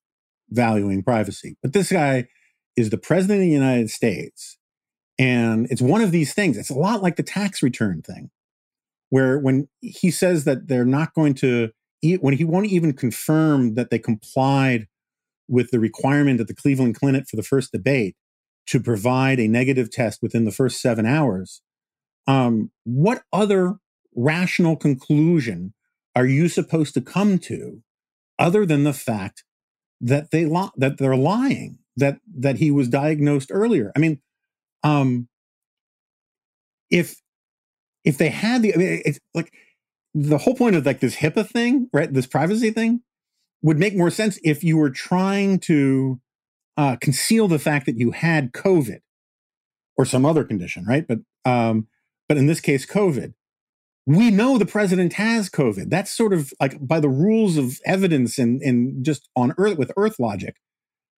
[0.50, 2.28] valuing privacy, but this guy
[2.76, 4.58] is the president of the United States,
[5.18, 6.58] and it's one of these things.
[6.58, 8.30] It's a lot like the tax return thing,
[9.10, 11.70] where when he says that they're not going to,
[12.20, 14.88] when he won't even confirm that they complied
[15.48, 18.16] with the requirement at the Cleveland Clinic for the first debate
[18.68, 21.62] to provide a negative test within the first seven hours,
[22.28, 23.76] um, what other
[24.16, 25.74] rational conclusion
[26.16, 27.82] are you supposed to come to
[28.40, 29.44] other than the fact
[30.02, 33.92] that they li- that they're lying that that he was diagnosed earlier?
[33.96, 34.22] I mean
[34.84, 35.28] um
[36.90, 37.22] if
[38.06, 39.54] if they had the i mean it's like
[40.14, 43.02] the whole point of like this hipaa thing right this privacy thing
[43.62, 46.20] would make more sense if you were trying to
[46.78, 49.00] uh, conceal the fact that you had covid
[49.98, 51.88] or some other condition right but um
[52.28, 53.34] but in this case covid
[54.06, 55.90] we know the president has COVID.
[55.90, 59.92] That's sort of like by the rules of evidence and, and just on earth with
[59.96, 60.58] earth logic,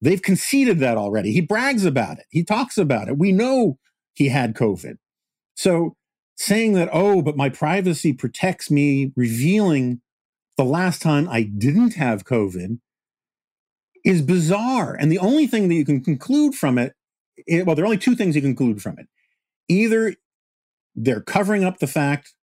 [0.01, 1.31] they've conceded that already.
[1.31, 2.25] He brags about it.
[2.29, 3.17] He talks about it.
[3.17, 3.79] We know
[4.13, 4.97] he had COVID.
[5.55, 5.95] So
[6.37, 10.01] saying that, oh, but my privacy protects me revealing
[10.57, 12.79] the last time I didn't have COVID
[14.05, 14.93] is bizarre.
[14.93, 16.93] And the only thing that you can conclude from it,
[17.35, 19.07] it well, there are only two things you can conclude from it.
[19.67, 20.15] Either
[20.95, 22.33] they're covering up the fact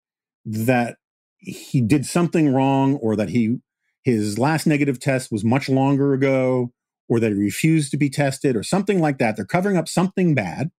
[0.44, 0.96] that
[1.38, 3.58] he did something wrong or that he
[4.04, 6.72] his last negative test was much longer ago
[7.08, 10.34] or that he refused to be tested or something like that they're covering up something
[10.34, 10.70] bad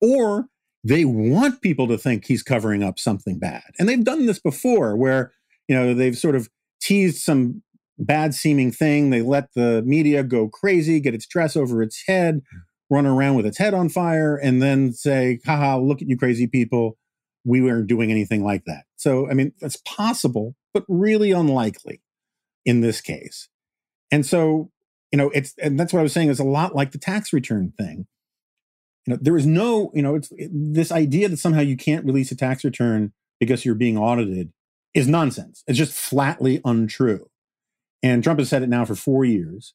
[0.00, 0.46] or
[0.82, 4.96] they want people to think he's covering up something bad and they've done this before
[4.96, 5.32] where
[5.68, 6.48] you know they've sort of
[6.80, 7.62] teased some
[8.00, 12.40] bad seeming thing they let the media go crazy get its dress over its head
[12.88, 16.46] run around with its head on fire and then say haha look at you crazy
[16.46, 16.96] people
[17.44, 18.84] we weren't doing anything like that.
[18.96, 22.02] So, I mean, that's possible, but really unlikely
[22.64, 23.48] in this case.
[24.10, 24.70] And so,
[25.10, 27.32] you know, it's, and that's what I was saying is a lot like the tax
[27.32, 28.06] return thing.
[29.06, 32.04] You know, there is no, you know, it's it, this idea that somehow you can't
[32.04, 34.52] release a tax return because you're being audited
[34.92, 35.64] is nonsense.
[35.66, 37.26] It's just flatly untrue.
[38.02, 39.74] And Trump has said it now for four years.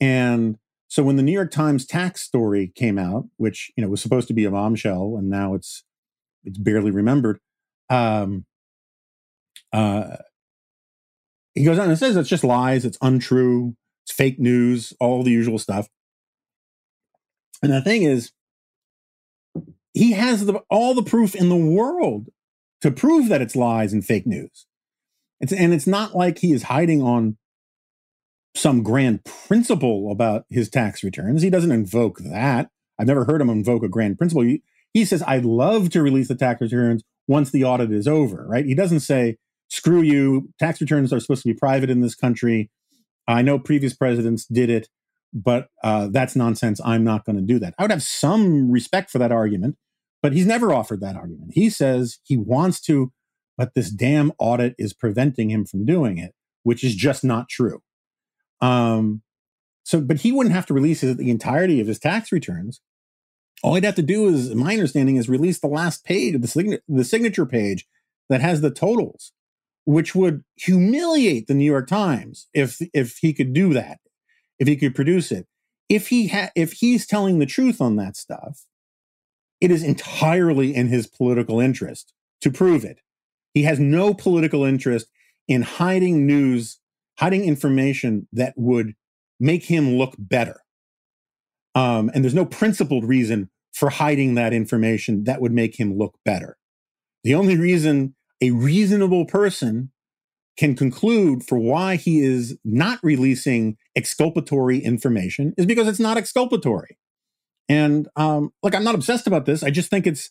[0.00, 4.02] And so when the New York Times tax story came out, which, you know, was
[4.02, 5.84] supposed to be a bombshell and now it's
[6.44, 7.38] it's barely remembered.
[7.90, 8.46] Um,
[9.72, 10.16] uh,
[11.54, 15.30] he goes on and says it's just lies, it's untrue, it's fake news, all the
[15.30, 15.88] usual stuff.
[17.62, 18.32] And the thing is,
[19.92, 22.28] he has the, all the proof in the world
[22.80, 24.66] to prove that it's lies and fake news.
[25.40, 27.36] It's, and it's not like he is hiding on
[28.54, 31.42] some grand principle about his tax returns.
[31.42, 32.70] He doesn't invoke that.
[32.98, 34.42] I've never heard him invoke a grand principle.
[34.42, 38.44] He, he says, I'd love to release the tax returns once the audit is over,
[38.48, 38.64] right?
[38.64, 39.36] He doesn't say,
[39.68, 42.70] screw you, tax returns are supposed to be private in this country.
[43.28, 44.88] I know previous presidents did it,
[45.32, 46.80] but uh, that's nonsense.
[46.84, 47.74] I'm not going to do that.
[47.78, 49.76] I would have some respect for that argument,
[50.22, 51.52] but he's never offered that argument.
[51.54, 53.12] He says he wants to,
[53.56, 56.34] but this damn audit is preventing him from doing it,
[56.64, 57.80] which is just not true.
[58.60, 59.22] Um,
[59.84, 62.80] so, but he wouldn't have to release his, the entirety of his tax returns
[63.62, 66.48] all he'd have to do is, my understanding, is release the last page of the,
[66.48, 67.86] sign- the signature page
[68.28, 69.32] that has the totals,
[69.84, 73.98] which would humiliate the New York Times if if he could do that,
[74.58, 75.46] if he could produce it.
[75.88, 78.64] If he ha- if he's telling the truth on that stuff,
[79.60, 83.00] it is entirely in his political interest to prove it.
[83.52, 85.08] He has no political interest
[85.48, 86.78] in hiding news,
[87.20, 88.94] hiding information that would
[89.38, 90.60] make him look better.
[91.74, 96.18] Um, and there's no principled reason for hiding that information that would make him look
[96.24, 96.56] better.
[97.22, 99.92] The only reason a reasonable person
[100.56, 106.98] can conclude for why he is not releasing exculpatory information is because it's not exculpatory.
[107.68, 109.62] And um, like, I'm not obsessed about this.
[109.62, 110.30] I just think it's,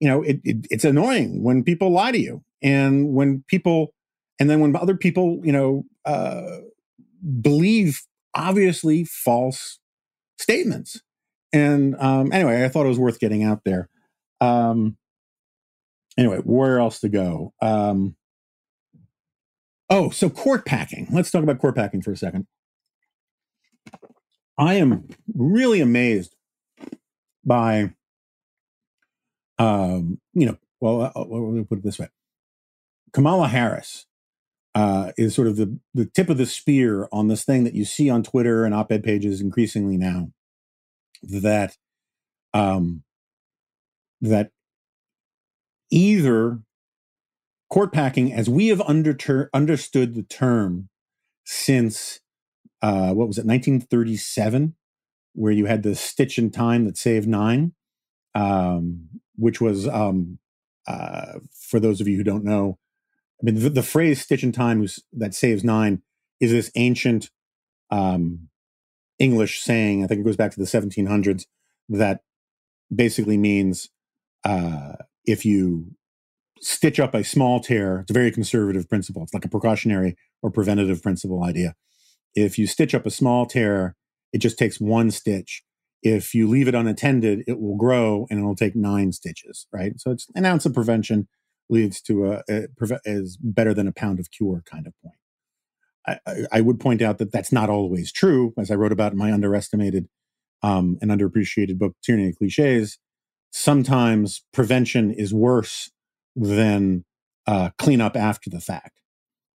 [0.00, 3.94] you know, it, it, it's annoying when people lie to you, and when people,
[4.40, 6.56] and then when other people, you know, uh,
[7.40, 8.00] believe
[8.34, 9.78] obviously false
[10.38, 11.02] statements.
[11.52, 13.90] And um, anyway, I thought it was worth getting out there.
[14.40, 14.96] Um,
[16.16, 17.52] anyway, where else to go?
[17.60, 18.16] Um,
[19.90, 21.08] oh, so court packing.
[21.12, 22.46] Let's talk about court packing for a second.
[24.56, 26.34] I am really amazed
[27.44, 27.92] by,
[29.58, 32.08] um, you know, well, uh, let me put it this way
[33.12, 34.06] Kamala Harris
[34.74, 37.84] uh, is sort of the, the tip of the spear on this thing that you
[37.84, 40.30] see on Twitter and op ed pages increasingly now
[41.22, 41.76] that
[42.54, 43.02] um,
[44.20, 44.50] that
[45.90, 46.60] either
[47.70, 50.88] court packing, as we have under- understood the term
[51.44, 52.20] since
[52.82, 54.74] uh, what was it, 1937,
[55.34, 57.72] where you had the stitch in time that saved nine,
[58.34, 60.38] um, which was, um,
[60.86, 62.78] uh, for those of you who don't know,
[63.40, 66.02] I mean, the, the phrase stitch in time that saves nine
[66.40, 67.30] is this ancient
[67.90, 68.48] um,
[69.18, 71.46] English saying, I think it goes back to the 1700s,
[71.88, 72.20] that
[72.94, 73.88] basically means
[74.44, 74.92] uh,
[75.24, 75.92] if you
[76.60, 79.22] stitch up a small tear, it's a very conservative principle.
[79.22, 81.74] It's like a precautionary or preventative principle idea.
[82.34, 83.96] If you stitch up a small tear,
[84.32, 85.62] it just takes one stitch.
[86.02, 90.00] If you leave it unattended, it will grow and it'll take nine stitches, right?
[90.00, 91.28] So it's an ounce of prevention
[91.70, 92.66] leads to a, a
[93.04, 95.16] is better than a pound of cure kind of point.
[96.06, 96.18] I,
[96.50, 99.32] I, would point out that that's not always true, as I wrote about in my
[99.32, 100.08] underestimated
[100.62, 102.98] um, and underappreciated book, Tyranny of Cliches.
[103.52, 105.90] Sometimes prevention is worse
[106.34, 107.04] than
[107.46, 109.00] uh, cleanup after the fact.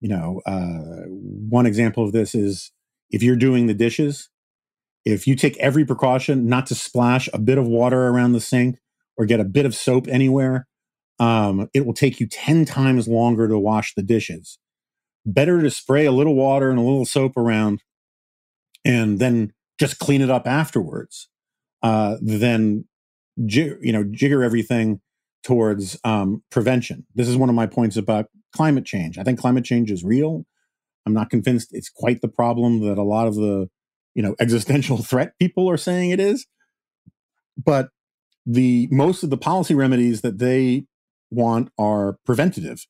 [0.00, 2.72] You know, uh, one example of this is
[3.10, 4.30] if you're doing the dishes,
[5.04, 8.78] if you take every precaution not to splash a bit of water around the sink
[9.16, 10.66] or get a bit of soap anywhere,
[11.20, 14.58] um, it will take you 10 times longer to wash the dishes.
[15.26, 17.82] Better to spray a little water and a little soap around
[18.84, 21.28] and then just clean it up afterwards
[21.82, 22.86] uh, than
[23.36, 25.00] you know jigger everything
[25.44, 27.06] towards um, prevention.
[27.14, 29.18] This is one of my points about climate change.
[29.18, 30.46] I think climate change is real.
[31.06, 33.68] I'm not convinced it's quite the problem that a lot of the
[34.14, 36.46] you know existential threat people are saying it is.
[37.62, 37.90] But
[38.46, 40.86] the most of the policy remedies that they
[41.30, 42.86] want are preventative.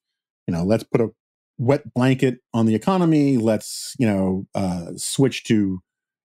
[0.46, 1.11] You know, let's put a
[1.59, 3.37] wet blanket on the economy.
[3.37, 5.81] Let's you know uh, switch to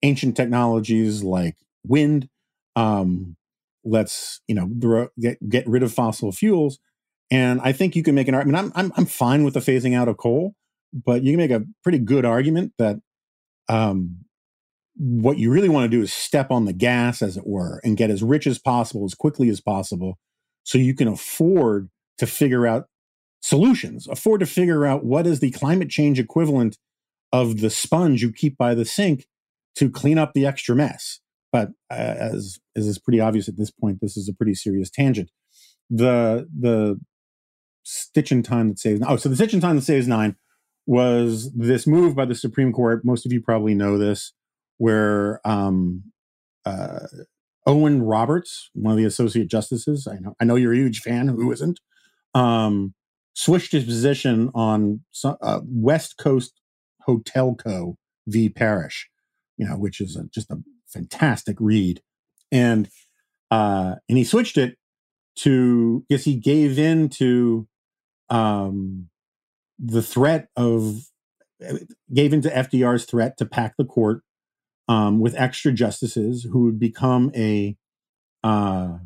[0.03, 2.29] ancient technologies like wind.
[2.77, 3.37] Um,
[3.85, 6.79] let's you know get get rid of fossil fuels.
[7.31, 8.65] And I think you can make an argument.
[8.65, 10.55] I'm I'm I'm fine with the phasing out of coal,
[10.93, 12.97] but you can make a pretty good argument that
[13.69, 14.25] um,
[14.97, 17.97] what you really want to do is step on the gas, as it were, and
[17.97, 20.19] get as rich as possible as quickly as possible,
[20.65, 22.87] so you can afford to figure out
[23.43, 26.79] solutions, afford to figure out what is the climate change equivalent
[27.33, 29.27] of the sponge you keep by the sink
[29.77, 31.21] to clean up the extra mess.
[31.53, 34.91] But uh, as, as is pretty obvious at this point, this is a pretty serious
[34.91, 35.31] tangent.
[35.89, 37.01] The the
[37.83, 40.37] stitch in time that saves oh, so the stitch in time that saves nine
[40.87, 43.05] was this move by the Supreme Court.
[43.05, 44.33] Most of you probably know this,
[44.79, 46.05] where um,
[46.65, 47.07] uh,
[47.67, 51.29] Owen Roberts, one of the associate justices, I know I know you're a huge fan.
[51.29, 51.81] Who isn't?
[52.35, 52.95] Um,
[53.35, 56.61] switched his position on uh, West Coast
[57.03, 57.97] Hotel Co.
[58.27, 58.49] v.
[58.49, 59.09] Parrish,
[59.57, 62.03] you know, which is a, just a fantastic read,
[62.53, 62.89] and
[63.51, 64.77] uh, and he switched it
[65.37, 67.67] to guess he gave in to
[68.29, 69.09] um,
[69.79, 71.03] the threat of
[72.13, 74.23] gave into FDR's threat to pack the court
[74.89, 77.77] um, with extra justices who would become a
[78.43, 78.99] uh,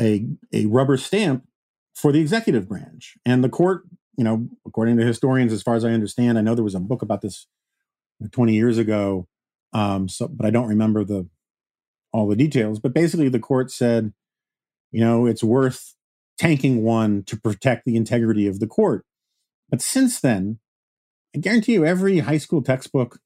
[0.00, 1.47] a a rubber stamp
[2.00, 3.82] for the executive branch and the court.
[4.16, 6.80] You know, according to historians, as far as I understand, I know there was a
[6.80, 7.46] book about this
[8.32, 9.28] 20 years ago
[9.72, 11.28] um, so, but I don't remember the
[12.12, 12.80] all the details.
[12.80, 14.12] But basically, the court said,
[14.90, 15.94] you know, it's worth
[16.38, 19.04] tanking one to protect the integrity of the court.
[19.68, 20.58] But since then,
[21.34, 23.18] I guarantee you, every high school textbook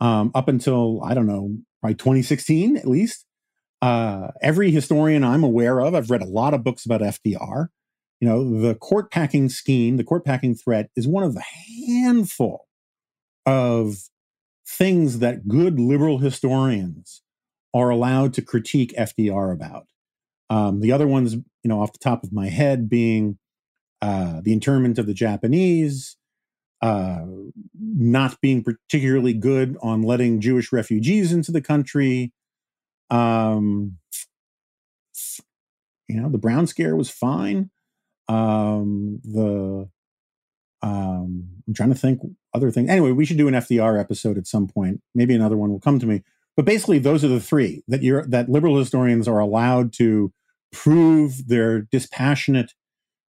[0.00, 3.24] um, up until I don't know, probably 2016 at least,
[3.80, 7.68] uh, every historian I'm aware of, I've read a lot of books about FDR.
[8.22, 11.42] You know, the court packing scheme, the court packing threat is one of the
[11.88, 12.68] handful
[13.44, 13.96] of
[14.64, 17.22] things that good liberal historians
[17.74, 19.88] are allowed to critique FDR about.
[20.50, 23.38] Um, the other ones, you know, off the top of my head, being
[24.00, 26.16] uh, the internment of the Japanese,
[26.80, 27.24] uh,
[27.76, 32.32] not being particularly good on letting Jewish refugees into the country.
[33.10, 33.98] Um,
[36.06, 37.72] you know, the Brown Scare was fine.
[38.28, 39.88] Um, the
[40.82, 42.20] um, I'm trying to think
[42.54, 42.90] other things.
[42.90, 45.00] Anyway, we should do an FDR episode at some point.
[45.14, 46.22] Maybe another one will come to me.
[46.56, 50.32] But basically, those are the three that you're that liberal historians are allowed to
[50.72, 52.72] prove their dispassionate,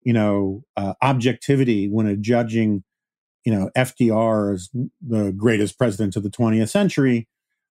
[0.03, 2.83] you know, uh, objectivity when judging,
[3.45, 4.69] you know, FDR as
[5.01, 7.27] the greatest president of the 20th century.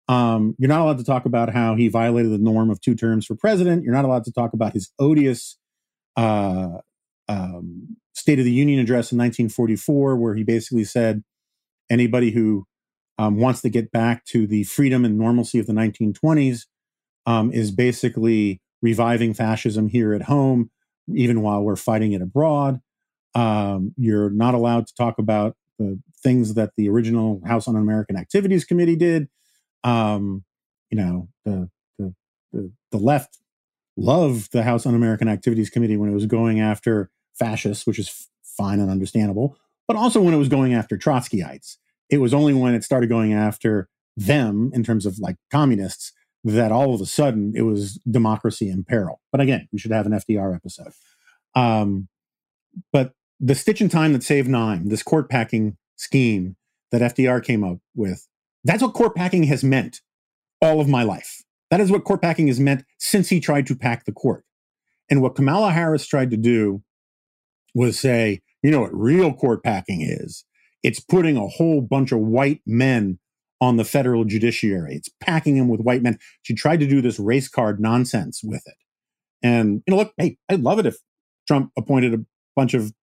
[0.08, 3.26] Um, you're not allowed to talk about how he violated the norm of two terms
[3.26, 3.84] for president.
[3.84, 5.58] You're not allowed to talk about his odious
[6.16, 6.80] uh,
[7.28, 11.24] um, State of the Union address in 1944, where he basically said
[11.90, 12.66] anybody who
[13.18, 16.66] um, wants to get back to the freedom and normalcy of the 1920s
[17.26, 20.70] um, is basically reviving fascism here at home
[21.08, 22.80] even while we're fighting it abroad.
[23.36, 28.16] Um, you're not allowed to talk about the things that the original House Un American
[28.16, 29.28] Activities Committee did.
[29.84, 30.44] Um,
[30.90, 32.14] you know, the, the,
[32.52, 33.40] the, the left
[33.98, 38.28] loved the House Un American Activities Committee when it was going after fascists, which is
[38.44, 41.78] fine and understandable, but also when it was going after Trotskyites.
[42.10, 46.12] It was only when it started going after them in terms of like communists
[46.44, 49.22] that all of a sudden it was democracy in peril.
[49.32, 50.92] But again, we should have an FDR episode.
[51.56, 52.10] Um,
[52.92, 56.56] but the stitch in time that saved nine, this court packing scheme
[56.92, 58.28] that FDR came up with,
[58.64, 60.02] that's what court packing has meant
[60.62, 61.44] all of my life.
[61.74, 64.46] That is what court packing has meant since he tried to pack the court.
[65.10, 66.84] And what Kamala Harris tried to do
[67.74, 70.46] was say, you know what real court packing is?
[70.84, 73.18] It's putting a whole bunch of white men
[73.60, 74.94] on the federal judiciary.
[74.94, 76.20] It's packing them with white men.
[76.44, 78.76] She tried to do this race card nonsense with it.
[79.42, 80.98] And, you know, look, hey, I'd love it if
[81.48, 82.24] Trump appointed a
[82.56, 82.94] bunch of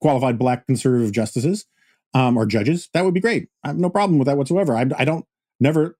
[0.00, 1.66] qualified black conservative justices
[2.14, 2.88] um, or judges.
[2.94, 3.46] That would be great.
[3.62, 4.76] I have no problem with that whatsoever.
[4.76, 5.24] I, I don't
[5.60, 5.96] never,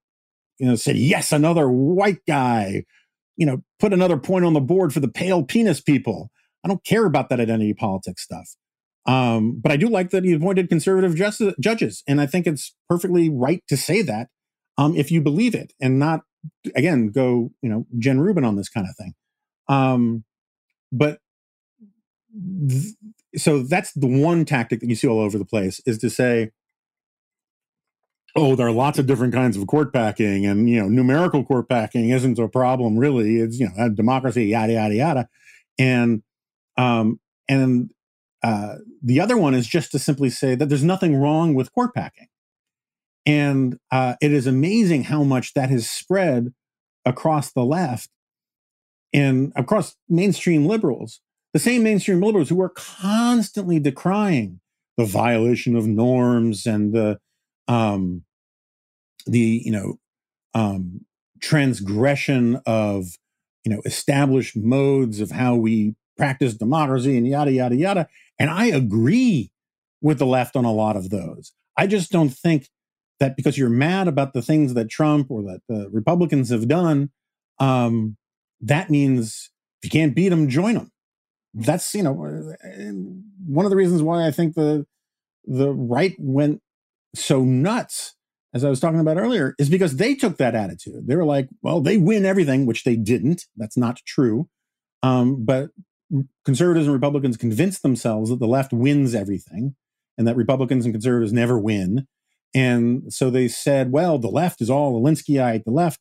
[0.59, 2.83] you know, said, yes, another white guy,
[3.35, 6.31] you know, put another point on the board for the pale penis people.
[6.63, 8.55] I don't care about that identity politics stuff.
[9.05, 12.75] Um, but I do like that he appointed conservative justice, judges, and I think it's
[12.89, 14.27] perfectly right to say that
[14.77, 16.21] um, if you believe it, and not
[16.75, 19.13] again go you know Jen Rubin on this kind of thing.
[19.69, 20.25] Um,
[20.91, 21.19] but
[22.69, 22.93] th-
[23.35, 26.51] so that's the one tactic that you see all over the place is to say,
[28.37, 31.67] oh, there are lots of different kinds of court packing, and you know numerical court
[31.67, 33.37] packing isn't a problem really.
[33.37, 35.29] It's you know democracy, yada yada yada,
[35.77, 36.21] and
[36.77, 37.19] um,
[37.49, 37.89] and
[38.43, 41.93] uh, the other one is just to simply say that there's nothing wrong with court
[41.93, 42.27] packing.
[43.25, 46.53] And uh, it is amazing how much that has spread
[47.03, 48.09] across the left
[49.11, 51.19] and across mainstream liberals.
[51.53, 54.59] The same mainstream liberals who are constantly decrying
[54.95, 57.19] the violation of norms and the
[57.67, 58.23] um,
[59.27, 59.99] the you know
[60.53, 61.05] um,
[61.41, 63.17] transgression of
[63.63, 68.07] you know established modes of how we practice democracy and yada yada yada
[68.39, 69.51] and I agree
[70.01, 71.53] with the left on a lot of those.
[71.75, 72.69] I just don't think
[73.19, 77.09] that because you're mad about the things that Trump or that the Republicans have done,
[77.59, 78.17] um,
[78.61, 79.49] that means
[79.81, 80.91] if you can't beat them, join them.
[81.53, 84.85] That's you know one of the reasons why I think the
[85.45, 86.61] the right went
[87.15, 88.15] so nuts,
[88.57, 91.07] as I was talking about earlier, is because they took that attitude.
[91.07, 93.45] They were like, well, they win everything, which they didn't.
[93.55, 94.49] That's not true.
[95.03, 95.69] Um, but
[96.43, 99.75] conservatives and Republicans convinced themselves that the left wins everything
[100.17, 102.07] and that Republicans and conservatives never win.
[102.55, 105.63] And so they said, well, the left is all Alinskyite.
[105.63, 105.99] The left,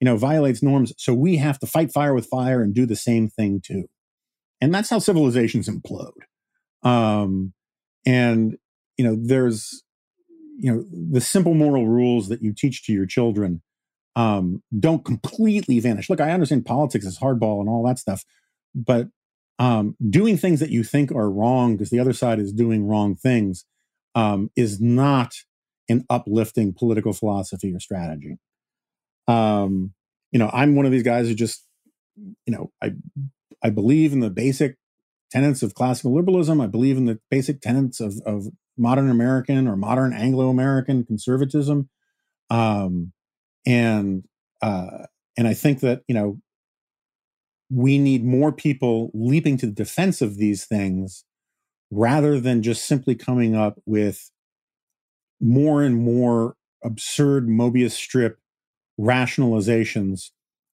[0.00, 0.92] you know, violates norms.
[0.98, 3.84] So we have to fight fire with fire and do the same thing too.
[4.60, 6.12] And that's how civilizations implode.
[6.82, 7.54] Um,
[8.04, 8.58] and,
[8.98, 9.82] you know, there's,
[10.58, 13.62] you know, the simple moral rules that you teach to your children
[14.16, 16.08] um, don't completely vanish.
[16.08, 18.24] Look, I understand politics is hardball and all that stuff,
[18.74, 19.08] but
[19.58, 23.14] um, doing things that you think are wrong because the other side is doing wrong
[23.14, 23.64] things
[24.14, 25.34] um, is not
[25.88, 28.38] an uplifting political philosophy or strategy.
[29.28, 29.94] Um,
[30.32, 31.66] you know, I'm one of these guys who just,
[32.16, 32.94] you know, I
[33.62, 34.76] I believe in the basic
[35.30, 36.60] tenets of classical liberalism.
[36.60, 38.46] I believe in the basic tenets of, of
[38.76, 41.88] modern American or modern Anglo American conservatism,
[42.50, 43.12] um,
[43.66, 44.24] and
[44.62, 45.06] uh,
[45.36, 46.40] and I think that you know
[47.70, 51.24] we need more people leaping to the defense of these things
[51.90, 54.30] rather than just simply coming up with
[55.40, 58.38] more and more absurd Mobius strip
[59.00, 60.30] rationalizations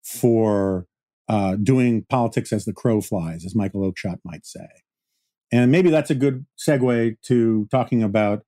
[0.04, 0.86] for
[1.28, 4.66] uh, doing politics as the crow flies, as Michael Oakeshott might say.
[5.52, 8.44] And maybe that's a good segue to talking about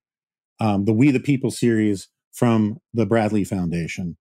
[0.61, 4.16] um, the We the People series from the Bradley Foundation.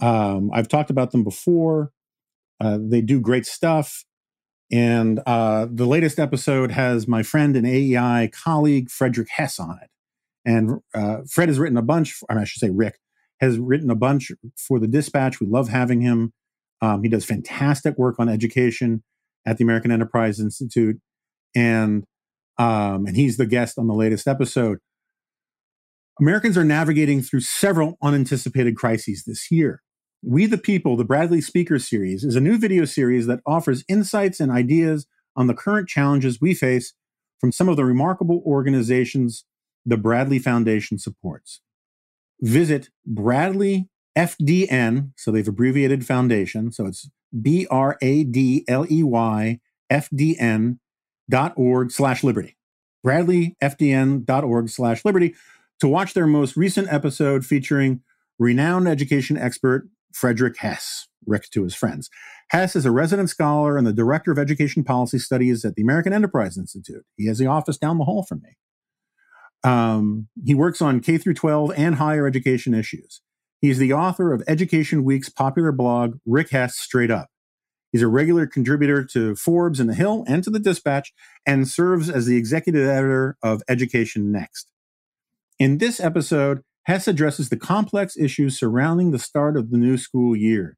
[0.00, 1.92] Um, I've talked about them before.
[2.60, 4.04] Uh, they do great stuff.
[4.72, 9.90] And uh, the latest episode has my friend and AEI colleague, Frederick Hess, on it.
[10.44, 12.98] And uh, Fred has written a bunch, or I should say, Rick
[13.40, 15.40] has written a bunch for the Dispatch.
[15.40, 16.32] We love having him.
[16.80, 19.02] Um, he does fantastic work on education
[19.46, 21.00] at the American Enterprise Institute.
[21.54, 22.04] And
[22.58, 24.78] um, and he's the guest on the latest episode.
[26.20, 29.82] Americans are navigating through several unanticipated crises this year.
[30.22, 34.40] We the People, the Bradley Speaker Series, is a new video series that offers insights
[34.40, 36.94] and ideas on the current challenges we face
[37.40, 39.44] from some of the remarkable organizations
[39.84, 41.60] the Bradley Foundation supports.
[42.40, 47.10] Visit Bradley FDN, so they've abbreviated foundation, so it's
[47.42, 49.60] B R A D L E Y
[51.30, 52.56] bradleyfdn.org slash liberty.
[53.06, 55.34] bradleyfdn.org slash liberty
[55.80, 58.00] to watch their most recent episode featuring
[58.38, 62.08] renowned education expert Frederick Hess, Rick to his friends.
[62.50, 66.12] Hess is a resident scholar and the director of education policy studies at the American
[66.12, 67.04] Enterprise Institute.
[67.16, 68.56] He has the office down the hall from me.
[69.64, 73.22] Um, he works on K through 12 and higher education issues.
[73.60, 77.28] He's the author of Education Week's popular blog, Rick Hess Straight Up.
[77.94, 81.12] He's a regular contributor to Forbes and The Hill and to The Dispatch,
[81.46, 84.68] and serves as the executive editor of Education Next.
[85.60, 90.34] In this episode, Hess addresses the complex issues surrounding the start of the new school
[90.34, 90.76] year.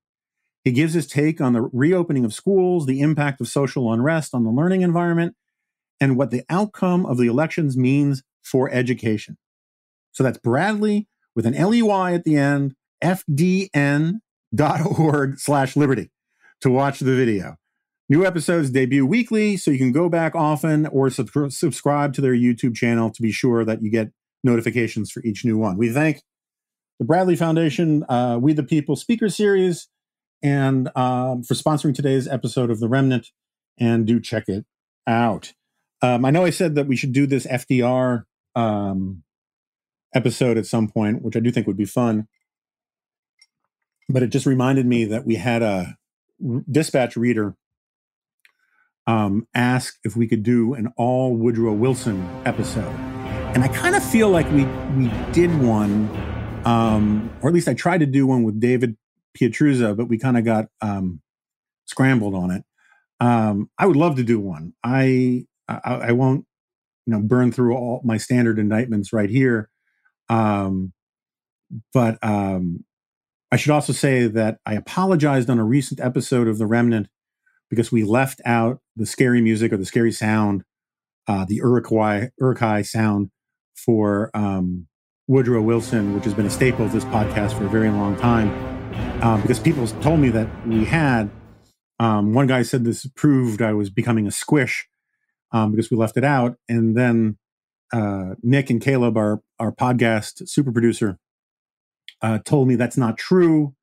[0.63, 4.45] He gives his take on the reopening of schools, the impact of social unrest on
[4.45, 5.37] the learning environment,
[5.99, 9.39] and what the outcome of the elections means for education.
[10.13, 14.21] So that's Bradley with an LEY at the end, fdn.org
[15.39, 16.11] slash liberty
[16.61, 17.57] to watch the video.
[18.09, 22.35] New episodes debut weekly, so you can go back often or sub- subscribe to their
[22.35, 24.13] YouTube channel to be sure that you get
[24.45, 25.77] notifications for each new one.
[25.77, 26.23] We thank
[26.99, 29.89] the Bradley Foundation, uh, We the People Speaker Series,
[30.43, 33.29] and um, for sponsoring today's episode of The Remnant.
[33.79, 34.65] And do check it
[35.07, 35.53] out.
[36.01, 39.23] Um, I know I said that we should do this FDR um,
[40.15, 42.27] episode at some point, which I do think would be fun.
[44.09, 45.97] But it just reminded me that we had a
[46.71, 47.57] dispatch reader
[49.07, 52.93] um, ask if we could do an all Woodrow Wilson episode,
[53.55, 54.65] and I kind of feel like we
[54.97, 56.11] we did one,
[56.65, 58.97] um, or at least I tried to do one with David
[59.39, 61.21] Pietrusza, but we kind of got um,
[61.85, 62.65] scrambled on it.
[63.21, 64.75] Um, I would love to do one.
[64.83, 66.45] I, I I won't
[67.07, 69.71] you know burn through all my standard indictments right here
[70.29, 70.93] um,
[71.93, 72.85] but um,
[73.53, 77.09] I should also say that I apologized on a recent episode of The Remnant
[77.71, 80.65] because we left out the scary music or the scary sound,
[81.29, 83.31] uh, the Uruguay Uruguay sound
[83.75, 84.87] for um,
[85.29, 88.51] Woodrow Wilson, which has been a staple of this podcast for a very long time.
[89.23, 91.31] Um, because people told me that we had.
[91.99, 94.87] Um, one guy said this proved I was becoming a squish
[95.53, 97.39] um, because we left it out, and then
[97.93, 101.19] uh, Nick and Caleb, our our podcast super producer,
[102.23, 103.75] uh, told me that's not true.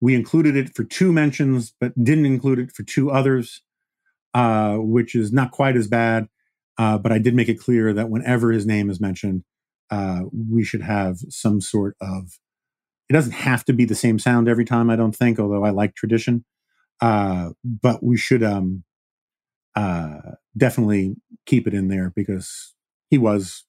[0.00, 3.62] We included it for two mentions, but didn't include it for two others,
[4.34, 6.28] uh, which is not quite as bad.
[6.78, 9.44] Uh, but I did make it clear that whenever his name is mentioned,
[9.90, 12.38] uh, we should have some sort of.
[13.08, 15.70] It doesn't have to be the same sound every time, I don't think, although I
[15.70, 16.44] like tradition.
[17.00, 18.82] Uh, but we should um,
[20.56, 21.14] definitely
[21.46, 22.74] keep it in there because
[23.08, 23.64] he was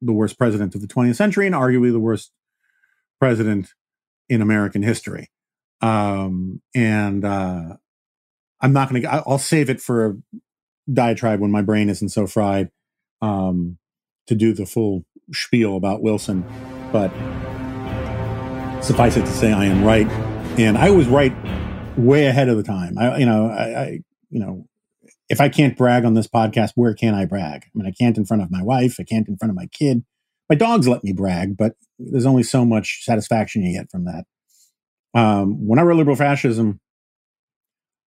[0.00, 2.32] the worst president of the 20th century and arguably the worst
[3.20, 3.74] president
[4.28, 5.30] in American history.
[5.80, 7.76] Um, and uh,
[8.60, 10.14] I'm not going to, I'll save it for a
[10.92, 12.70] diatribe when my brain isn't so fried
[13.22, 13.78] um,
[14.26, 16.44] to do the full spiel about Wilson.
[16.92, 17.10] But
[18.82, 20.08] suffice it to say, I am right.
[20.58, 21.32] And I was right
[21.96, 22.98] way ahead of the time.
[22.98, 24.00] I, you know, I, I
[24.30, 24.66] you know,
[25.28, 27.62] if I can't brag on this podcast, where can I brag?
[27.64, 28.96] I mean, I can't in front of my wife.
[28.98, 30.04] I can't in front of my kid.
[30.50, 34.24] My dogs let me brag, but there's only so much satisfaction you get from that.
[35.14, 36.80] Um, when I wrote liberal fascism,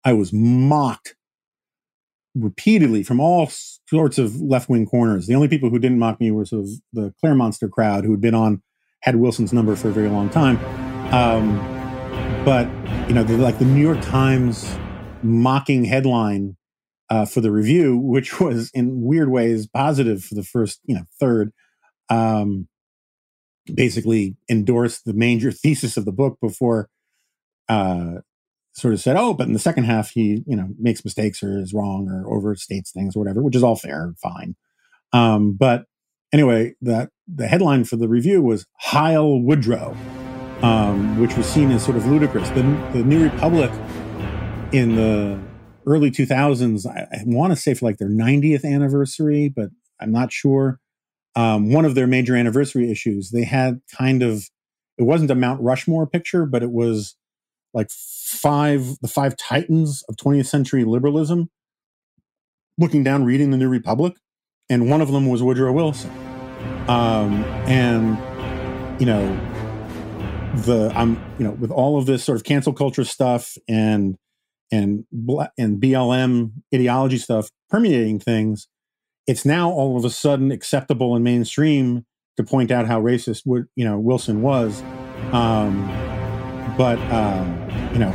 [0.04, 1.16] I was mocked
[2.36, 5.28] repeatedly from all sorts of left wing corners.
[5.28, 8.20] The only people who didn't mock me were sort of the Claremonster crowd who had
[8.20, 8.62] been on,
[9.04, 10.58] had Wilson's number for a very long time.
[11.14, 11.58] Um,
[12.44, 12.68] but,
[13.08, 14.78] you know, like the New York Times
[15.22, 16.58] mocking headline
[17.10, 21.04] uh, for the review, which was in weird ways positive for the first, you know,
[21.20, 21.54] third.
[22.10, 22.68] Um,
[23.74, 26.90] basically endorsed the major thesis of the book before
[27.70, 28.16] uh,
[28.74, 31.60] sort of said, "Oh, but in the second half, he, you know, makes mistakes or
[31.60, 34.56] is wrong or overstates things or whatever," which is all fair, fine.
[35.12, 35.86] Um, but
[36.34, 39.96] anyway, that the headline for the review was "Heil Woodrow,"
[40.62, 42.50] um, which was seen as sort of ludicrous.
[42.50, 43.72] The, the New Republic
[44.72, 45.40] in the
[45.86, 46.86] early 2000s.
[46.88, 50.80] I, I want to say for like their 90th anniversary, but I'm not sure.
[51.36, 54.50] Um, one of their major anniversary issues, they had kind of,
[54.98, 57.16] it wasn't a Mount Rushmore picture, but it was
[57.74, 61.50] like five, the five titans of 20th century liberalism
[62.78, 64.14] looking down, reading the New Republic.
[64.70, 66.12] And one of them was Woodrow Wilson.
[66.88, 68.18] Um, and,
[69.00, 69.26] you know,
[70.66, 74.18] the, I'm, you know, with all of this sort of cancel culture stuff and,
[74.72, 75.06] and
[75.58, 78.68] and BLM ideology stuff permeating things,
[79.28, 82.06] it's now all of a sudden acceptable and mainstream
[82.38, 83.44] to point out how racist
[83.76, 84.82] you know Wilson was.
[85.32, 85.88] Um,
[86.78, 88.14] but uh, you know,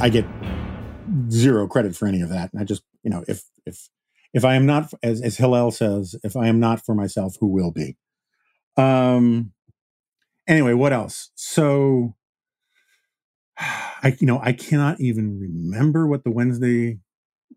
[0.00, 0.26] I get
[1.30, 2.52] zero credit for any of that.
[2.52, 3.88] And I just you know, if if
[4.34, 7.48] if I am not, as as Hillel says, if I am not for myself, who
[7.48, 7.96] will be?
[8.76, 9.52] Um.
[10.46, 11.30] Anyway, what else?
[11.34, 12.14] So,
[13.58, 16.98] I you know I cannot even remember what the Wednesday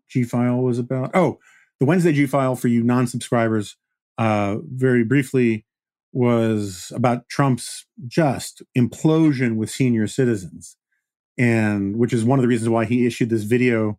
[0.08, 1.10] G file was about.
[1.14, 1.38] Oh,
[1.82, 3.76] the Wednesday G file for you non-subscribers.
[4.16, 5.66] Uh, very briefly,
[6.12, 10.76] was about Trump's just implosion with senior citizens,
[11.36, 13.98] and which is one of the reasons why he issued this video,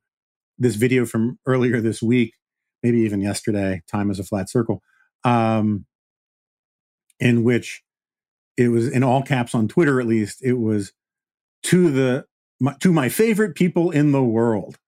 [0.58, 2.36] this video from earlier this week,
[2.84, 3.82] maybe even yesterday.
[3.92, 4.82] Time is a flat circle,
[5.26, 5.86] um,
[7.20, 7.84] in which
[8.56, 10.42] it was in all caps on Twitter, at least.
[10.42, 10.94] It was
[11.64, 12.28] to the
[12.62, 14.80] my, to my favorite people in the world,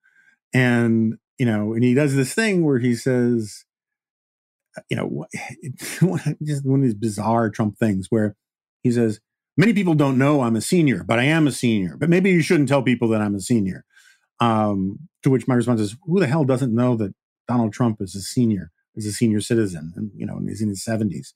[0.54, 3.66] and you know, and he does this thing where he says
[4.90, 5.26] you know,
[6.44, 8.36] just one of these bizarre Trump things where
[8.84, 9.20] he says,
[9.58, 11.96] Many people don't know I'm a senior, but I am a senior.
[11.98, 13.86] But maybe you shouldn't tell people that I'm a senior.
[14.42, 17.14] Um, to which my response is, Who the hell doesn't know that
[17.48, 20.70] Donald Trump is a senior, is a senior citizen, and you know, and he's in
[20.70, 21.34] his 70s.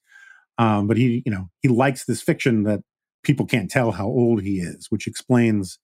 [0.57, 2.81] Um, but he, you know, he likes this fiction that
[3.23, 5.79] people can't tell how old he is, which explains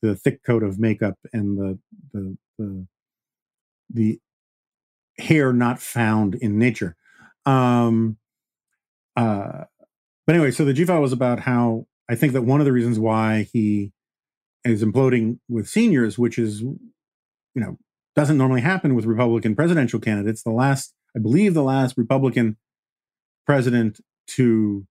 [0.00, 1.78] the thick coat of makeup and the
[2.12, 2.86] the the,
[3.90, 4.20] the
[5.18, 6.96] hair not found in nature.
[7.46, 8.18] Um,
[9.16, 9.64] uh,
[10.26, 12.72] but anyway, so the G file was about how I think that one of the
[12.72, 13.92] reasons why he
[14.64, 16.80] is imploding with seniors, which is, you
[17.54, 17.78] know,
[18.16, 20.42] doesn't normally happen with Republican presidential candidates.
[20.42, 22.56] The last, I believe, the last Republican
[23.46, 24.86] president to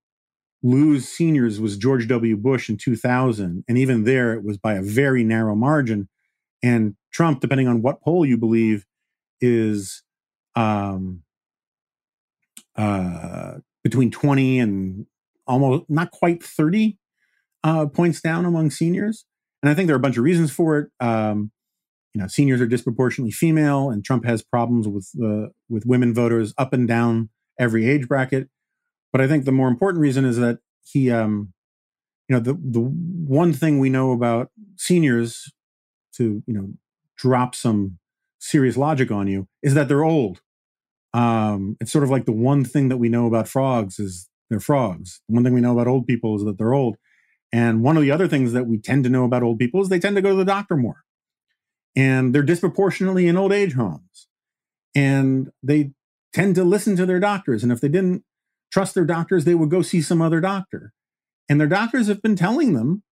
[0.62, 2.38] lose seniors was George W.
[2.38, 3.64] Bush in 2000.
[3.68, 6.08] And even there, it was by a very narrow margin.
[6.62, 8.86] And Trump, depending on what poll you believe,
[9.40, 10.04] is
[10.56, 11.24] um,
[12.76, 15.06] uh, between 20 and
[15.46, 16.98] almost not quite 30
[17.64, 19.26] uh, points down among seniors.
[19.62, 20.90] And I think there are a bunch of reasons for it.
[21.00, 21.52] Um,
[22.14, 26.54] you know, seniors are disproportionately female, and Trump has problems with uh, with women voters
[26.58, 28.50] up and down every age bracket.
[29.12, 31.54] But I think the more important reason is that he, um,
[32.28, 35.52] you know, the the one thing we know about seniors,
[36.18, 36.74] to you know,
[37.18, 38.00] drop some
[38.40, 40.42] serious logic on you, is that they're old.
[41.14, 44.60] Um, it's sort of like the one thing that we know about frogs is they're
[44.60, 45.22] frogs.
[45.28, 46.98] One thing we know about old people is that they're old.
[47.52, 49.90] And one of the other things that we tend to know about old people is
[49.90, 51.04] they tend to go to the doctor more.
[51.96, 54.28] And they're disproportionately in old age homes.
[54.96, 55.92] And they
[56.34, 57.62] tend to listen to their doctors.
[57.62, 58.24] And if they didn't
[58.72, 60.94] trust their doctors, they would go see some other doctor.
[61.48, 63.04] And their doctors have been telling them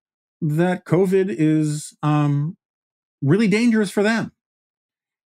[0.42, 2.58] that COVID is um,
[3.22, 4.32] really dangerous for them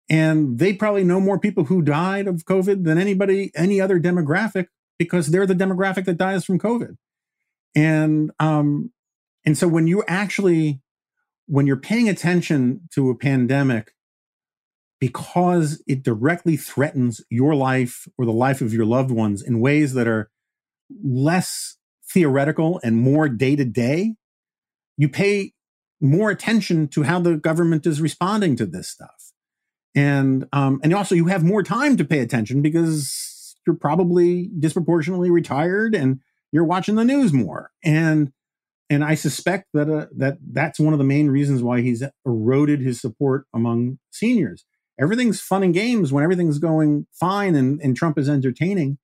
[0.09, 4.67] and they probably know more people who died of COVID than anybody, any other demographic,
[4.97, 6.97] because they're the demographic that dies from COVID.
[7.75, 8.91] And um,
[9.45, 10.81] and so when you actually
[11.45, 13.91] when you're paying attention to a pandemic
[14.99, 19.93] because it directly threatens your life or the life of your loved ones in ways
[19.93, 20.29] that are
[21.03, 21.77] less
[22.11, 24.15] theoretical and more day to day,
[24.97, 25.53] you pay
[26.01, 29.31] more attention to how the government is responding to this stuff.
[29.95, 35.31] And um, and also you have more time to pay attention because you're probably disproportionately
[35.31, 36.19] retired and
[36.51, 37.71] you're watching the news more.
[37.83, 38.31] And
[38.89, 42.81] and I suspect that uh, that that's one of the main reasons why he's eroded
[42.81, 44.65] his support among seniors.
[44.99, 48.97] Everything's fun and games when everything's going fine and, and Trump is entertaining,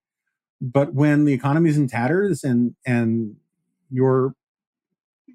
[0.60, 3.36] but when the economy's in tatters and and
[3.90, 4.36] you're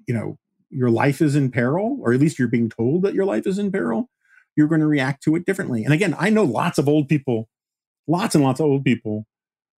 [0.07, 0.37] you know
[0.71, 3.59] your life is in peril, or at least you're being told that your life is
[3.59, 4.09] in peril,
[4.55, 5.83] you're going to react to it differently.
[5.83, 7.49] And again, I know lots of old people,
[8.07, 9.25] lots and lots of old people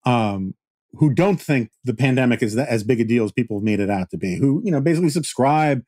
[0.06, 0.56] um,
[0.94, 3.90] who don't think the pandemic is as big a deal as people have made it
[3.90, 5.84] out to be, who, you know, basically subscribe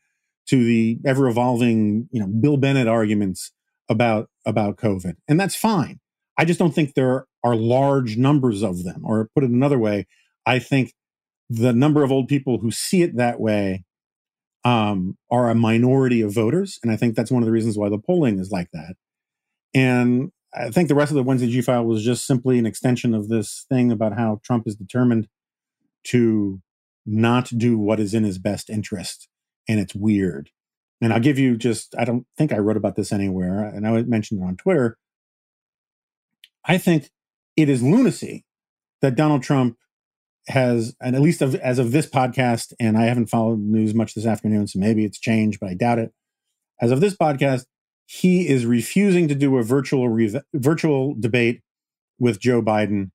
[0.47, 3.51] to the ever evolving, you know, Bill Bennett arguments
[3.89, 5.15] about, about COVID.
[5.27, 5.99] And that's fine.
[6.37, 9.01] I just don't think there are large numbers of them.
[9.05, 10.07] Or put it another way,
[10.45, 10.93] I think
[11.49, 13.85] the number of old people who see it that way
[14.63, 16.79] um, are a minority of voters.
[16.83, 18.95] And I think that's one of the reasons why the polling is like that.
[19.73, 23.13] And I think the rest of the Wednesday G file was just simply an extension
[23.13, 25.27] of this thing about how Trump is determined
[26.05, 26.61] to
[27.05, 29.27] not do what is in his best interest.
[29.67, 30.49] And it's weird.
[31.01, 34.03] And I'll give you just, I don't think I wrote about this anywhere, and I
[34.03, 34.97] mentioned it on Twitter.
[36.63, 37.09] I think
[37.57, 38.45] it is lunacy
[39.01, 39.77] that Donald Trump
[40.47, 44.13] has, and at least of, as of this podcast, and I haven't followed news much
[44.13, 46.11] this afternoon, so maybe it's changed, but I doubt it.
[46.81, 47.65] As of this podcast,
[48.05, 51.61] he is refusing to do a virtual re- virtual debate
[52.19, 53.11] with Joe Biden,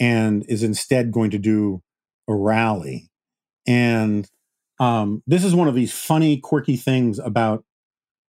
[0.00, 1.82] and is instead going to do
[2.28, 3.10] a rally.
[3.66, 4.28] And
[4.80, 7.64] um, this is one of these funny, quirky things about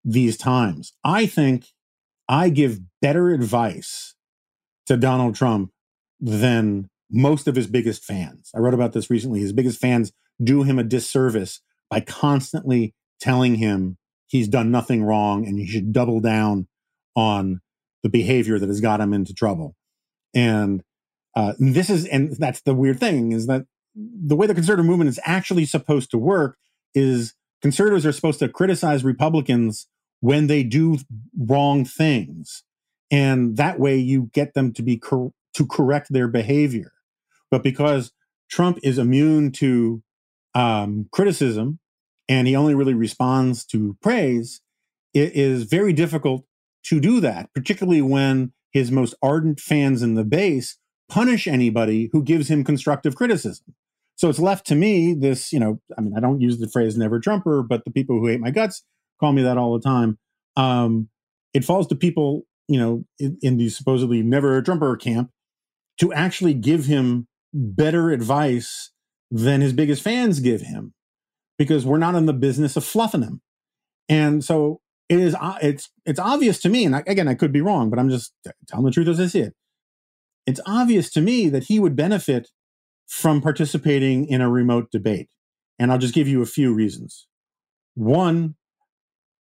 [0.04, 0.94] these times.
[1.04, 1.66] I think
[2.28, 4.14] I give better advice
[4.86, 5.70] to Donald Trump
[6.20, 8.50] than most of his biggest fans.
[8.54, 9.40] I wrote about this recently.
[9.40, 13.96] His biggest fans do him a disservice by constantly telling him
[14.26, 16.68] he's done nothing wrong and he should double down
[17.16, 17.60] on
[18.02, 19.74] the behavior that has got him into trouble.
[20.34, 20.82] And
[21.34, 25.08] uh, this is, and that's the weird thing is that the way the conservative movement
[25.08, 26.58] is actually supposed to work
[26.94, 29.88] is conservatives are supposed to criticize Republicans
[30.20, 30.98] when they do
[31.38, 32.64] wrong things.
[33.10, 36.92] And that way you get them to be cor- to correct their behavior.
[37.50, 38.12] But because
[38.50, 40.02] Trump is immune to
[40.54, 41.78] um, criticism
[42.28, 44.60] and he only really responds to praise,
[45.14, 46.44] it is very difficult
[46.84, 50.78] to do that, particularly when his most ardent fans in the base
[51.08, 53.74] punish anybody who gives him constructive criticism.
[54.16, 56.96] So it's left to me this, you know, I mean, I don't use the phrase
[56.98, 58.82] never Trumper, but the people who hate my guts
[59.20, 60.18] call me that all the time.
[60.56, 61.08] Um,
[61.54, 65.30] it falls to people, you know, in, in the supposedly never Trumper camp
[66.00, 67.26] to actually give him
[67.58, 68.92] better advice
[69.30, 70.94] than his biggest fans give him
[71.58, 73.40] because we're not in the business of fluffing him.
[74.08, 77.52] And so it is uh, it's it's obvious to me and I, again I could
[77.52, 78.32] be wrong but I'm just
[78.68, 79.54] telling the truth as I see it.
[80.46, 82.48] It's obvious to me that he would benefit
[83.06, 85.28] from participating in a remote debate.
[85.78, 87.26] And I'll just give you a few reasons.
[87.94, 88.56] One,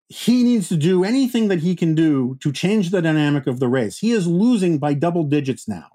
[0.09, 3.69] he needs to do anything that he can do to change the dynamic of the
[3.69, 3.99] race.
[3.99, 5.89] He is losing by double digits now.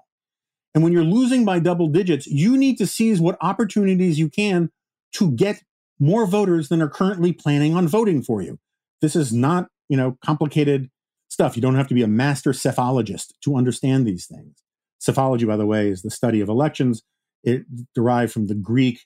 [0.74, 4.70] And when you're losing by double digits, you need to seize what opportunities you can
[5.14, 5.62] to get
[6.00, 8.58] more voters than are currently planning on voting for you.
[9.00, 10.90] This is not, you know, complicated
[11.28, 11.56] stuff.
[11.56, 14.62] You don't have to be a master psephologist to understand these things.
[14.98, 17.02] Psephology, by the way, is the study of elections.
[17.44, 17.64] It
[17.94, 19.00] derived from the Greek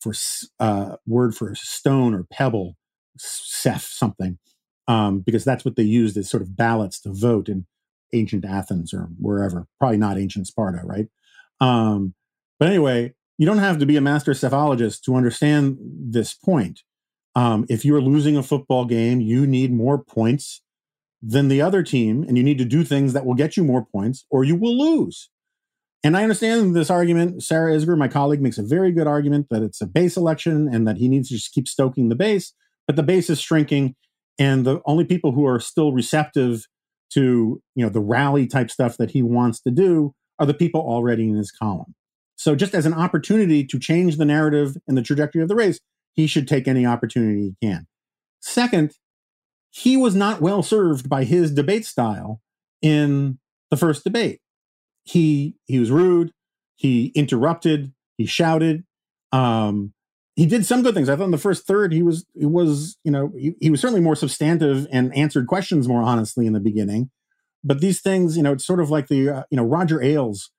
[0.00, 0.12] for
[0.58, 2.76] uh, word for stone or pebble,
[3.18, 4.38] ceph something,
[4.88, 7.66] um, because that's what they used as sort of ballots to vote in
[8.12, 9.66] ancient Athens or wherever.
[9.78, 11.06] Probably not ancient Sparta, right?
[11.60, 12.14] Um,
[12.58, 16.80] but anyway, you don't have to be a master psephologist to understand this point.
[17.34, 20.62] Um, if you're losing a football game, you need more points
[21.22, 23.84] than the other team, and you need to do things that will get you more
[23.84, 25.30] points, or you will lose.
[26.02, 27.42] And I understand this argument.
[27.42, 30.88] Sarah Isgur, my colleague, makes a very good argument that it's a base election and
[30.88, 32.54] that he needs to just keep stoking the base,
[32.86, 33.94] but the base is shrinking,
[34.38, 36.66] and the only people who are still receptive
[37.12, 40.80] to you know the rally type stuff that he wants to do are the people
[40.80, 41.94] already in his column.
[42.36, 45.78] So just as an opportunity to change the narrative and the trajectory of the race,
[46.14, 47.86] he should take any opportunity he can.
[48.40, 48.94] Second,
[49.70, 52.40] he was not well served by his debate style
[52.80, 53.38] in
[53.70, 54.40] the first debate.
[55.04, 56.32] He he was rude,
[56.76, 58.84] he interrupted, he shouted.
[59.32, 59.92] Um,
[60.40, 61.10] he did some good things.
[61.10, 63.78] I thought in the first third he was he was you know he, he was
[63.78, 67.10] certainly more substantive and answered questions more honestly in the beginning.
[67.62, 70.50] But these things, you know, it's sort of like the uh, you know Roger Ailes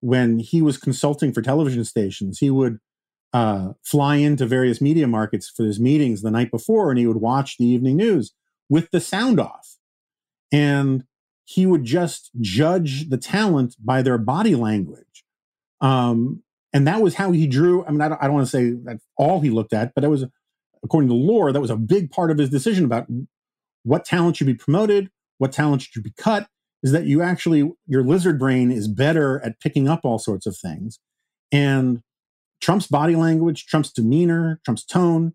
[0.00, 2.40] when he was consulting for television stations.
[2.40, 2.80] He would
[3.32, 7.20] uh, fly into various media markets for his meetings the night before, and he would
[7.20, 8.32] watch the evening news
[8.68, 9.76] with the sound off,
[10.50, 11.04] and
[11.44, 15.22] he would just judge the talent by their body language.
[15.80, 16.42] Um,
[16.72, 17.84] and that was how he drew.
[17.84, 20.02] I mean, I don't, I don't want to say that's all he looked at, but
[20.02, 20.24] that was,
[20.84, 23.06] according to lore, that was a big part of his decision about
[23.84, 26.48] what talent should be promoted, what talent should be cut.
[26.82, 30.56] Is that you actually your lizard brain is better at picking up all sorts of
[30.56, 30.98] things,
[31.52, 32.02] and
[32.60, 35.34] Trump's body language, Trump's demeanor, Trump's tone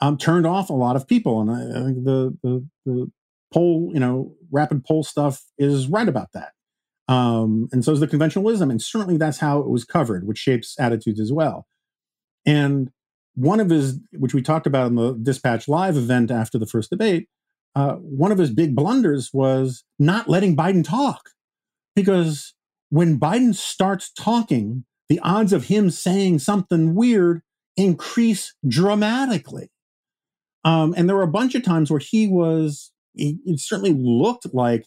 [0.00, 3.12] um, turned off a lot of people, and I, I think the, the the
[3.52, 6.52] poll, you know, rapid poll stuff is right about that.
[7.08, 8.70] Um, and so is the conventionalism.
[8.70, 11.66] And certainly that's how it was covered, which shapes attitudes as well.
[12.44, 12.90] And
[13.34, 16.90] one of his, which we talked about in the Dispatch Live event after the first
[16.90, 17.28] debate,
[17.74, 21.30] uh, one of his big blunders was not letting Biden talk.
[21.94, 22.54] Because
[22.90, 27.42] when Biden starts talking, the odds of him saying something weird
[27.76, 29.70] increase dramatically.
[30.64, 34.86] Um, and there were a bunch of times where he was, it certainly looked like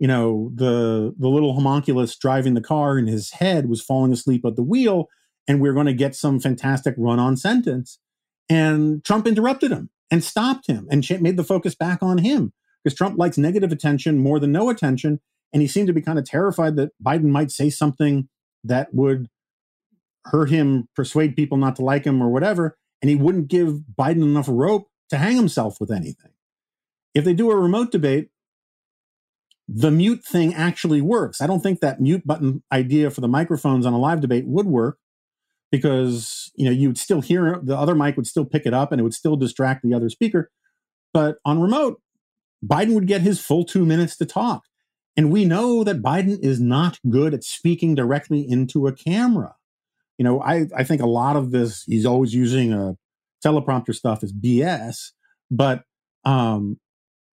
[0.00, 4.44] you know the the little homunculus driving the car in his head was falling asleep
[4.44, 5.08] at the wheel
[5.46, 7.98] and we are going to get some fantastic run on sentence.
[8.48, 12.96] And trump interrupted him and stopped him and made the focus back on him because
[12.96, 15.20] trump likes negative attention more than no attention
[15.52, 18.28] and he seemed to be kind of terrified that biden might say something
[18.64, 19.28] that would
[20.26, 24.22] hurt him persuade people not to like him or whatever and he wouldn't give biden
[24.22, 26.32] enough rope to hang himself with anything.
[27.14, 28.30] If they do a remote debate
[29.72, 31.40] the mute thing actually works.
[31.40, 34.66] I don't think that mute button idea for the microphones on a live debate would
[34.66, 34.98] work
[35.70, 39.00] because you know you'd still hear the other mic would still pick it up and
[39.00, 40.50] it would still distract the other speaker.
[41.12, 42.02] But on remote,
[42.64, 44.64] Biden would get his full two minutes to talk.
[45.16, 49.54] And we know that Biden is not good at speaking directly into a camera.
[50.18, 52.96] You know, I, I think a lot of this, he's always using a
[53.44, 55.10] teleprompter stuff is BS,
[55.50, 55.82] but
[56.24, 56.78] um,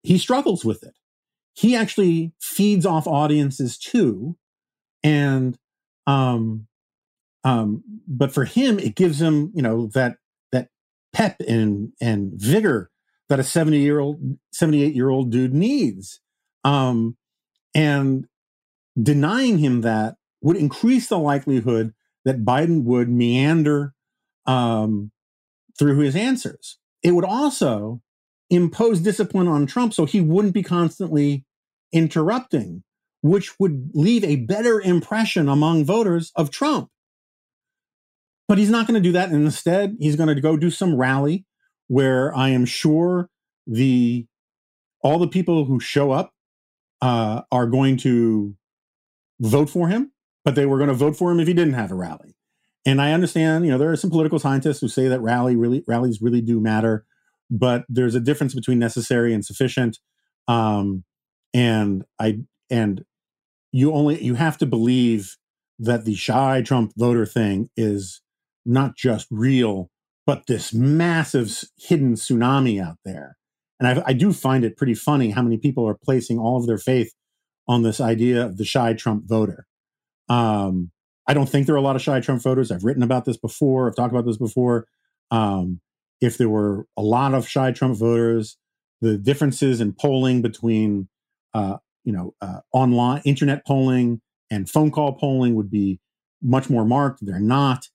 [0.03, 0.93] he struggles with it.
[1.57, 4.37] He actually feeds off audiences too.
[5.03, 5.57] And
[6.05, 6.67] um,
[7.43, 10.17] um, but for him, it gives him, you know, that
[10.51, 10.67] that
[11.13, 12.91] pep and and vigor
[13.29, 16.19] that a 70 year old, 78 year old dude needs.
[16.63, 17.17] Um,
[17.73, 18.27] and
[19.01, 21.93] denying him that would increase the likelihood
[22.23, 23.93] that Biden would meander
[24.45, 25.11] um,
[25.79, 26.77] through his answers.
[27.01, 28.01] It would also
[28.49, 31.45] impose discipline on Trump so he wouldn't be constantly
[31.91, 32.83] interrupting,
[33.21, 36.89] which would leave a better impression among voters of Trump.
[38.47, 39.29] But he's not going to do that.
[39.29, 41.45] And instead, he's going to go do some rally
[41.88, 43.29] where I am sure
[43.65, 44.25] the
[45.01, 46.33] all the people who show up
[47.01, 48.55] uh, are going to
[49.39, 50.11] vote for him,
[50.43, 52.35] but they were going to vote for him if he didn't have a rally.
[52.85, 55.83] And I understand, you know, there are some political scientists who say that rally really
[55.88, 57.05] rallies really do matter,
[57.51, 59.99] but there's a difference between necessary and sufficient.
[60.47, 61.03] Um,
[61.57, 63.03] and I and
[63.71, 65.37] you only you have to believe
[65.79, 68.21] that the shy Trump voter thing is
[68.63, 69.89] not just real,
[70.27, 73.37] but this massive hidden tsunami out there.
[73.79, 76.65] And I, I, do find it pretty funny how many people are placing all of
[76.65, 77.13] their faith
[77.67, 79.67] on this idea of the shy Trump voter.
[80.29, 80.91] Um,
[81.27, 82.71] I don't think there are a lot of shy Trump voters.
[82.71, 83.87] I've written about this before.
[83.87, 84.87] I've talked about this before.
[85.29, 85.79] Um,
[86.21, 88.57] if there were a lot of shy Trump voters,
[89.01, 91.07] the differences in polling between,
[91.53, 95.99] uh, you know, uh, online internet polling and phone call polling would be
[96.41, 97.25] much more marked.
[97.25, 97.87] They're not.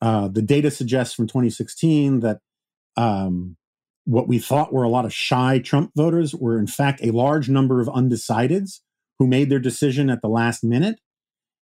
[0.00, 2.40] Uh, the data suggests from 2016 that
[2.96, 3.56] um,
[4.04, 7.48] what we thought were a lot of shy Trump voters were, in fact, a large
[7.48, 8.80] number of undecideds
[9.18, 10.98] who made their decision at the last minute.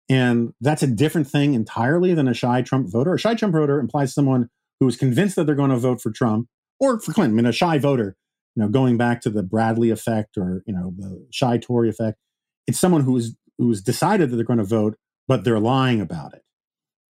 [0.09, 3.15] And that's a different thing entirely than a shy Trump voter.
[3.15, 4.49] A shy Trump voter implies someone
[4.81, 6.49] who is convinced that they're going to vote for Trump
[6.81, 7.39] or for Clinton.
[7.39, 8.17] I mean, a shy voter,
[8.55, 12.19] you know, going back to the Bradley effect or, you know, the shy Tory effect,
[12.67, 14.97] it's someone who is who's decided that they're going to vote,
[15.29, 16.43] but they're lying about it.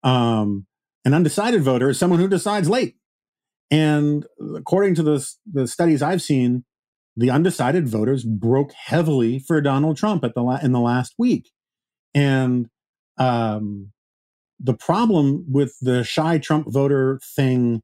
[0.03, 0.67] Um,
[1.05, 2.97] an undecided voter is someone who decides late.
[3.71, 4.27] And
[4.57, 6.65] according to the, the studies I've seen,
[7.17, 11.51] the undecided voters broke heavily for Donald Trump at the la- in the last week.
[12.15, 12.69] And
[13.19, 13.93] um,
[14.59, 17.81] the problem with the shy Trump voter thing,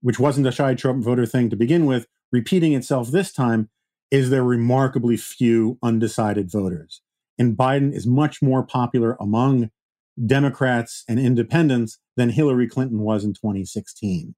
[0.00, 3.70] which wasn't a shy Trump voter thing to begin with, repeating itself this time,
[4.10, 7.02] is there remarkably few undecided voters.
[7.38, 9.70] And Biden is much more popular among
[10.26, 14.34] Democrats and independents than Hillary Clinton was in 2016.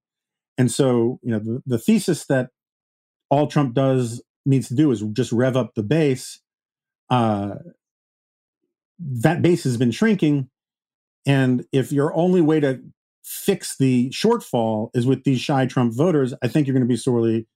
[0.59, 2.51] And so, you know, the, the thesis that
[3.31, 6.41] all Trump does needs to do is just rev up the base.
[7.09, 7.55] Uh,
[8.99, 10.51] that base has been shrinking.
[11.27, 12.81] And if your only way to
[13.23, 16.97] fix the shortfall is with these shy Trump voters, I think you're going to be
[16.97, 17.47] sorely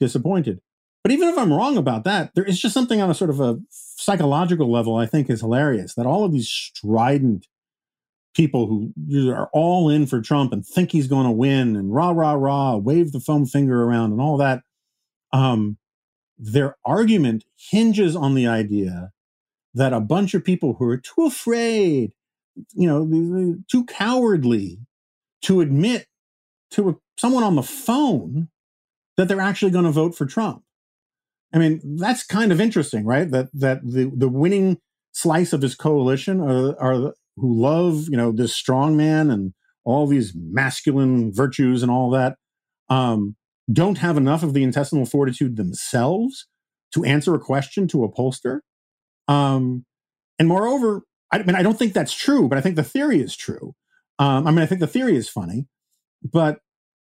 [0.00, 0.60] disappointed.
[1.02, 3.40] But even if I'm wrong about that, there is just something on a sort of
[3.40, 7.46] a psychological level I think is hilarious that all of these strident
[8.34, 12.10] people who are all in for Trump and think he's going to win and rah
[12.10, 14.62] rah rah, wave the foam finger around and all that.
[15.32, 15.78] Um,
[16.38, 19.12] their argument hinges on the idea
[19.74, 22.12] that a bunch of people who are too afraid,
[22.74, 24.78] you know, too cowardly
[25.42, 26.06] to admit
[26.72, 28.48] to a, someone on the phone
[29.20, 30.62] that they're actually going to vote for Trump.
[31.52, 33.30] I mean, that's kind of interesting, right?
[33.30, 34.78] That that the the winning
[35.12, 39.52] slice of his coalition are, are who love, you know, this strong man and
[39.84, 42.36] all these masculine virtues and all that,
[42.88, 43.36] um,
[43.70, 46.46] don't have enough of the intestinal fortitude themselves
[46.94, 48.60] to answer a question to a pollster.
[49.28, 49.84] Um,
[50.38, 53.36] and moreover, I mean, I don't think that's true, but I think the theory is
[53.36, 53.74] true.
[54.18, 55.66] Um, I mean, I think the theory is funny,
[56.22, 56.60] but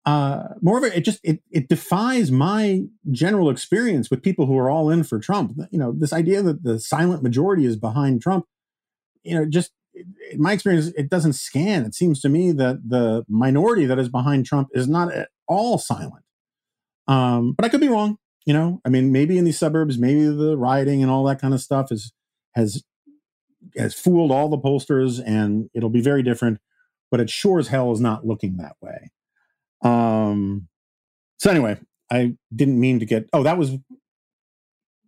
[0.05, 4.89] uh, moreover, it just it it defies my general experience with people who are all
[4.89, 5.53] in for Trump.
[5.69, 8.45] You know, this idea that the silent majority is behind Trump.
[9.23, 11.85] You know, just in my experience, it doesn't scan.
[11.85, 15.77] It seems to me that the minority that is behind Trump is not at all
[15.77, 16.23] silent.
[17.07, 18.17] Um, but I could be wrong.
[18.45, 21.53] You know, I mean, maybe in these suburbs, maybe the rioting and all that kind
[21.53, 22.11] of stuff is
[22.55, 22.83] has
[23.77, 26.59] has fooled all the pollsters, and it'll be very different.
[27.11, 29.11] But it sure as hell is not looking that way.
[29.83, 30.67] Um,
[31.39, 31.79] so anyway,
[32.11, 33.29] I didn't mean to get.
[33.33, 33.77] Oh, that was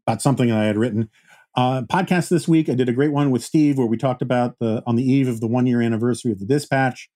[0.06, 1.10] about something I had written.
[1.56, 4.58] Uh, podcast this week, I did a great one with Steve where we talked about
[4.60, 7.10] the on the eve of the one year anniversary of the Dispatch.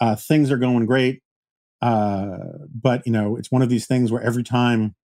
[0.00, 1.22] Uh, things are going great,
[1.80, 2.38] uh,
[2.74, 4.94] but you know it's one of these things where every time,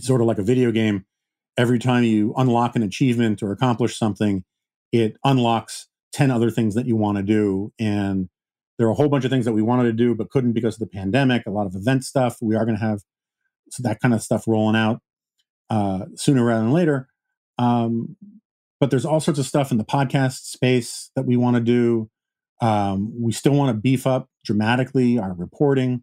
[0.00, 1.06] sort of like a video game,
[1.56, 4.44] every time you unlock an achievement or accomplish something,
[4.92, 7.72] it unlocks 10 other things that you want to do.
[7.78, 8.28] And
[8.78, 10.74] there are a whole bunch of things that we wanted to do but couldn't because
[10.74, 12.36] of the pandemic, a lot of event stuff.
[12.40, 13.00] We are going to have
[13.80, 15.00] that kind of stuff rolling out
[15.68, 17.08] uh, sooner rather than later.
[17.58, 18.16] Um,
[18.80, 22.08] but there's all sorts of stuff in the podcast space that we want to do.
[22.60, 26.02] Um, we still want to beef up dramatically our reporting.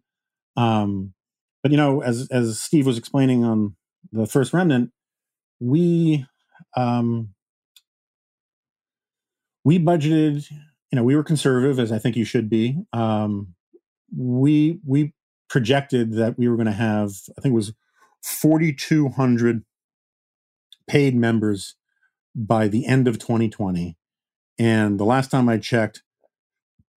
[0.56, 1.14] Um,
[1.62, 3.76] but you know, as as Steve was explaining on
[4.12, 4.90] the first remnant,
[5.58, 6.26] we
[6.76, 7.30] um,
[9.64, 10.46] we budgeted.
[10.96, 12.78] You know, we were conservative, as I think you should be.
[12.94, 13.54] Um,
[14.16, 15.12] we we
[15.46, 17.74] projected that we were going to have, I think it was
[18.22, 19.62] 4,200
[20.88, 21.74] paid members
[22.34, 23.98] by the end of 2020.
[24.58, 26.02] And the last time I checked,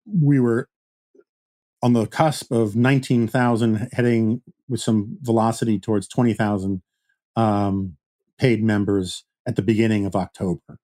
[0.06, 0.68] we were
[1.82, 6.82] on the cusp of 19,000, heading with some velocity towards 20,000
[7.34, 7.96] um,
[8.38, 10.78] paid members at the beginning of October.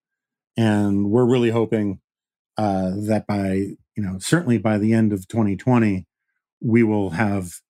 [0.56, 2.00] And we're really hoping
[2.56, 3.52] uh, that by,
[3.96, 6.06] you know, certainly by the end of 2020,
[6.60, 7.60] we will have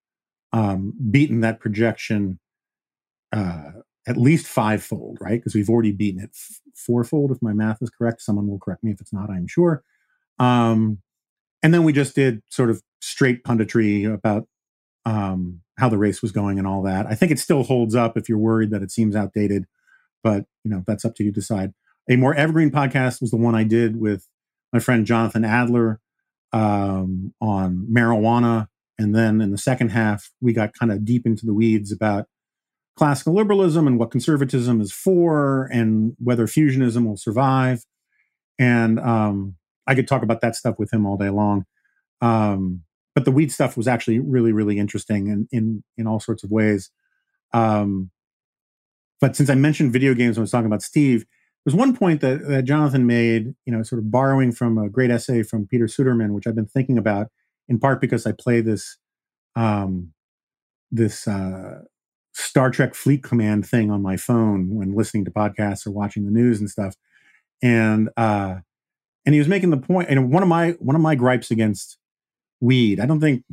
[0.53, 2.39] um, beaten that projection
[3.33, 3.73] uh,
[4.07, 5.41] at least fivefold, right?
[5.41, 8.23] Because we've already beaten it f- fourfold, if my math is correct.
[8.23, 9.83] Someone will correct me if it's not, I'm sure.
[10.39, 10.99] Um,
[11.63, 14.47] and then we just did sort of straight punditry about
[15.07, 17.07] um, how the race was going and all that.
[17.07, 19.67] I think it still holds up if you're worried that it seems outdated,
[20.23, 21.73] but you know that's up to you to decide.
[22.09, 24.29] A more evergreen podcast was the one I did with
[24.75, 26.01] my friend Jonathan Adler
[26.53, 28.67] um, on marijuana,
[28.99, 32.27] and then in the second half we got kind of deep into the weeds about
[32.97, 37.85] classical liberalism and what conservatism is for and whether fusionism will survive.
[38.59, 39.57] And um,
[39.87, 41.65] I could talk about that stuff with him all day long.
[42.21, 42.83] Um,
[43.15, 46.51] but the weed stuff was actually really, really interesting in in, in all sorts of
[46.51, 46.91] ways.
[47.53, 48.11] Um,
[49.21, 51.25] but since I mentioned video games when I was talking about Steve,
[51.65, 55.11] there's one point that, that Jonathan made, you know, sort of borrowing from a great
[55.11, 57.29] essay from Peter Suderman, which I've been thinking about
[57.69, 58.99] in part because I play this
[59.57, 60.13] um,
[60.91, 61.83] this uh,
[62.35, 66.31] Star Trek Fleet Command thing on my phone when listening to podcasts or watching the
[66.31, 66.95] news and stuff.
[67.63, 68.57] And uh,
[69.25, 70.11] and he was making the point.
[70.11, 71.99] And one of my one of my gripes against
[72.61, 73.45] weed, I don't think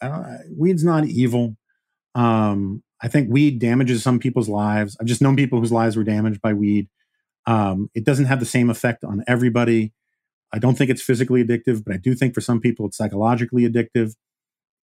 [0.00, 1.56] don't, weed's not evil.
[2.14, 4.96] Um, I think weed damages some people's lives.
[5.00, 6.88] I've just known people whose lives were damaged by weed.
[7.48, 9.92] Um, it doesn't have the same effect on everybody.
[10.52, 13.68] I don't think it's physically addictive, but I do think for some people it's psychologically
[13.68, 14.14] addictive.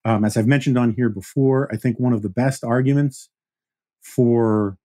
[0.04, 3.30] Um, as I've mentioned on here before, I think one of the best arguments
[4.02, 4.78] for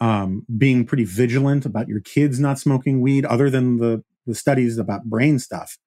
[0.00, 4.78] um, being pretty vigilant about your kids not smoking weed, other than the, the studies
[4.78, 5.78] about brain stuff,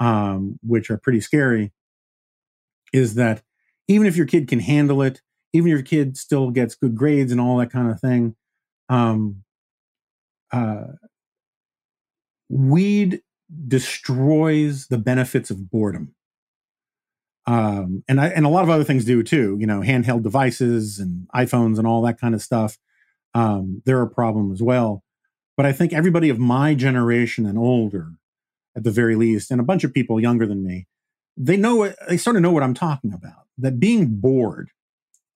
[0.00, 1.72] um, which are pretty scary,
[2.92, 3.42] is that
[3.88, 5.22] even if your kid can handle it,
[5.52, 8.34] even if your kid still gets good grades and all that kind of thing,
[8.88, 9.43] um,
[10.52, 10.86] uh,
[12.48, 13.22] weed
[13.66, 16.14] destroys the benefits of boredom
[17.46, 19.56] um, and I, and a lot of other things do too.
[19.60, 22.78] You know, handheld devices and iPhones and all that kind of stuff.
[23.34, 25.02] Um, they're a problem as well.
[25.56, 28.12] But I think everybody of my generation and older,
[28.76, 30.86] at the very least, and a bunch of people younger than me,
[31.36, 33.44] they know they sort of know what I'm talking about.
[33.58, 34.70] That being bored,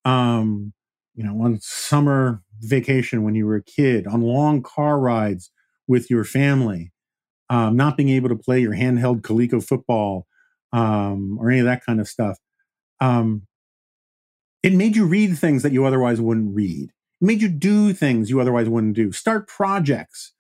[0.04, 0.72] um,
[1.14, 5.50] you know, on summer vacation when you were a kid, on long car rides
[5.86, 6.92] with your family,
[7.50, 10.26] um, not being able to play your handheld Coleco football
[10.72, 12.38] um, or any of that kind of stuff.
[13.00, 13.46] Um,
[14.62, 16.90] it made you read things that you otherwise wouldn't read.
[17.20, 19.12] It made you do things you otherwise wouldn't do.
[19.12, 20.32] Start projects.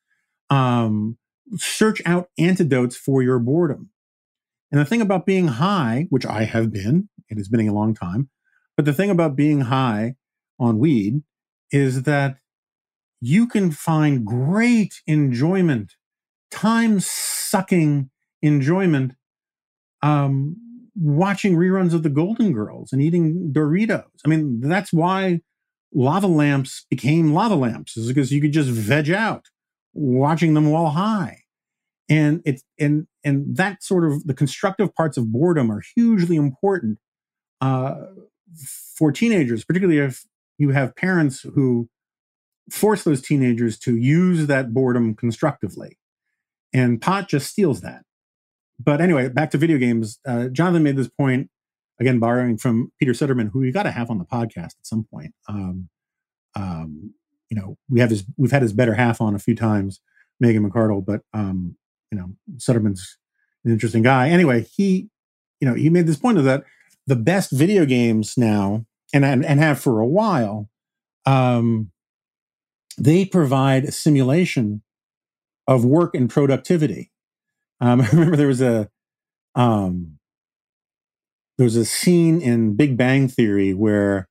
[0.50, 1.18] Um,
[1.56, 3.90] search out antidotes for your boredom.
[4.70, 7.94] And the thing about being high, which I have been, it has been a long
[7.94, 8.28] time,
[8.76, 10.16] but the thing about being high
[10.58, 11.22] on weed
[11.70, 12.36] is that
[13.20, 15.94] you can find great enjoyment,
[16.50, 18.10] time sucking
[18.42, 19.14] enjoyment
[20.02, 20.56] um,
[20.94, 24.04] watching reruns of the Golden Girls and eating Doritos.
[24.24, 25.40] I mean, that's why
[25.92, 29.46] lava lamps became lava lamps, is because you could just veg out
[29.94, 31.42] watching them while high.
[32.08, 36.98] And it's and and that sort of the constructive parts of boredom are hugely important
[37.60, 38.06] uh,
[38.96, 40.24] for teenagers, particularly if
[40.58, 41.88] you have parents who
[42.70, 45.98] force those teenagers to use that boredom constructively.
[46.74, 48.02] And pot just steals that
[48.78, 50.18] but anyway, back to video games.
[50.26, 51.50] Uh, Jonathan made this point
[52.00, 55.04] again, borrowing from Peter Suderman, who we got to have on the podcast at some
[55.04, 55.34] point.
[55.48, 55.88] Um,
[56.54, 57.14] um,
[57.50, 60.00] you know, we have his, we've had his better half on a few times,
[60.38, 61.76] Megan McArdle, but um,
[62.12, 63.18] you know, Suderman's
[63.64, 64.28] an interesting guy.
[64.28, 65.08] Anyway, he,
[65.60, 66.64] you know, he made this point of that
[67.06, 70.68] the best video games now, and and, have for a while,
[71.26, 71.90] um,
[72.98, 74.82] they provide a simulation
[75.66, 77.10] of work and productivity.
[77.80, 78.88] Um, I remember there was a
[79.54, 80.18] um,
[81.56, 84.28] there was a scene in Big Bang Theory where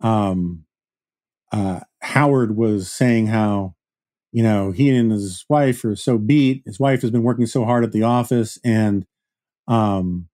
[0.00, 0.64] um,
[1.52, 3.74] uh, Howard was saying how
[4.32, 6.62] you know he and his wife are so beat.
[6.66, 9.06] His wife has been working so hard at the office, and
[9.66, 10.28] um,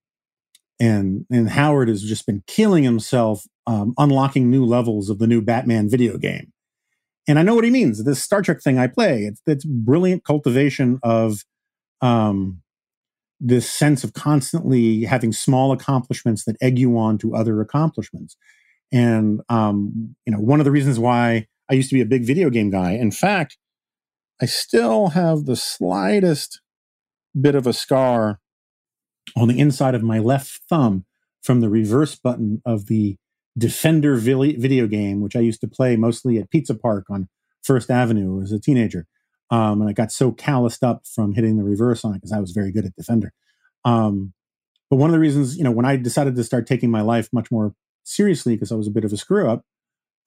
[0.80, 5.40] and and Howard has just been killing himself, um, unlocking new levels of the new
[5.40, 6.52] Batman video game.
[7.26, 8.04] And I know what he means.
[8.04, 11.44] This Star Trek thing I play, it's, it's brilliant cultivation of
[12.02, 12.62] um,
[13.40, 18.36] this sense of constantly having small accomplishments that egg you on to other accomplishments.
[18.92, 22.24] And um, you know, one of the reasons why I used to be a big
[22.24, 22.92] video game guy.
[22.92, 23.56] In fact,
[24.40, 26.60] I still have the slightest
[27.38, 28.40] bit of a scar
[29.36, 31.06] on the inside of my left thumb
[31.42, 33.16] from the reverse button of the
[33.56, 37.28] Defender video game, which I used to play mostly at Pizza Park on
[37.62, 39.06] First Avenue as a teenager.
[39.50, 42.40] Um, and I got so calloused up from hitting the reverse on it because I
[42.40, 43.32] was very good at Defender.
[43.84, 44.32] Um,
[44.90, 47.28] but one of the reasons, you know, when I decided to start taking my life
[47.32, 47.74] much more
[48.04, 49.64] seriously because I was a bit of a screw up,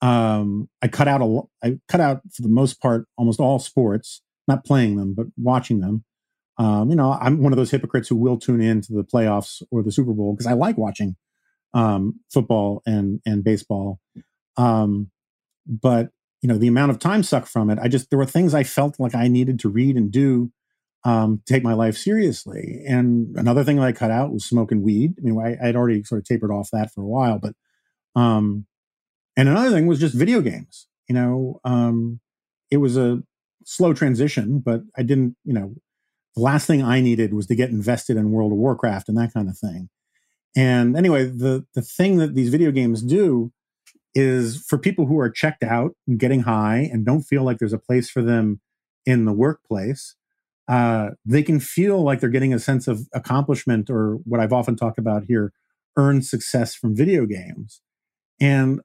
[0.00, 4.22] um, I cut out a, I cut out for the most part almost all sports,
[4.46, 6.04] not playing them but watching them.
[6.56, 9.62] Um, you know, I'm one of those hypocrites who will tune in to the playoffs
[9.70, 11.16] or the Super Bowl because I like watching
[11.74, 14.00] um, football and and baseball.
[14.56, 15.10] Um,
[15.66, 16.10] but
[16.42, 18.64] you know, the amount of time sucked from it, I just there were things I
[18.64, 20.52] felt like I needed to read and do
[21.04, 22.82] um, take my life seriously.
[22.86, 25.14] And another thing that I cut out was smoking weed.
[25.18, 27.54] I mean, I, would already sort of tapered off that for a while, but
[28.14, 28.66] um,
[29.36, 30.86] and another thing was just video games.
[31.08, 32.20] You know, um,
[32.70, 33.22] it was a
[33.64, 35.36] slow transition, but I didn't.
[35.44, 35.74] You know,
[36.34, 39.32] the last thing I needed was to get invested in World of Warcraft and that
[39.32, 39.88] kind of thing.
[40.56, 43.52] And anyway, the the thing that these video games do
[44.14, 47.72] is for people who are checked out and getting high and don't feel like there's
[47.72, 48.60] a place for them
[49.06, 50.16] in the workplace,
[50.68, 54.76] uh, they can feel like they're getting a sense of accomplishment or what I've often
[54.76, 55.52] talked about here,
[55.96, 57.80] earned success from video games.
[58.40, 58.80] And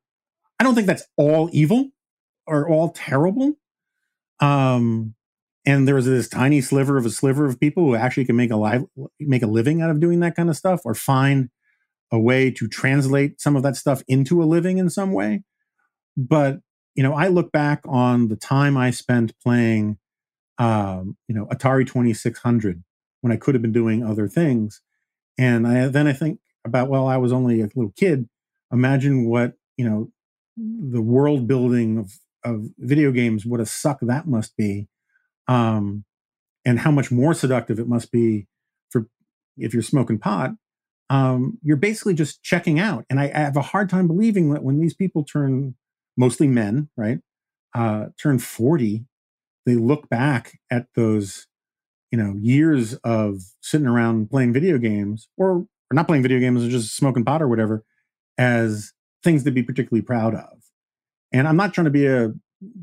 [0.59, 1.89] I don't think that's all evil
[2.47, 3.53] or all terrible.
[4.39, 5.15] Um,
[5.65, 8.51] and there was this tiny sliver of a sliver of people who actually can make
[8.51, 8.83] a live,
[9.19, 11.49] make a living out of doing that kind of stuff or find
[12.11, 15.43] a way to translate some of that stuff into a living in some way.
[16.17, 16.59] But,
[16.95, 19.97] you know, I look back on the time I spent playing,
[20.57, 22.83] um, you know, Atari 2600
[23.21, 24.81] when I could have been doing other things.
[25.37, 28.27] And I, then I think about, well, I was only a little kid.
[28.71, 30.11] Imagine what, you know,
[30.57, 34.87] the world building of, of video games, what a suck that must be
[35.47, 36.05] um,
[36.65, 38.47] and how much more seductive it must be
[38.89, 39.07] for
[39.57, 40.51] if you're smoking pot.
[41.09, 44.63] Um, you're basically just checking out, and I, I, have a hard time believing that
[44.63, 45.75] when these people turn,
[46.17, 47.19] mostly men, right,
[47.75, 49.05] uh, turn forty,
[49.65, 51.47] they look back at those,
[52.11, 56.65] you know, years of sitting around playing video games, or, or not playing video games,
[56.65, 57.83] or just smoking pot or whatever,
[58.37, 60.63] as things to be particularly proud of.
[61.31, 62.33] And I'm not trying to be a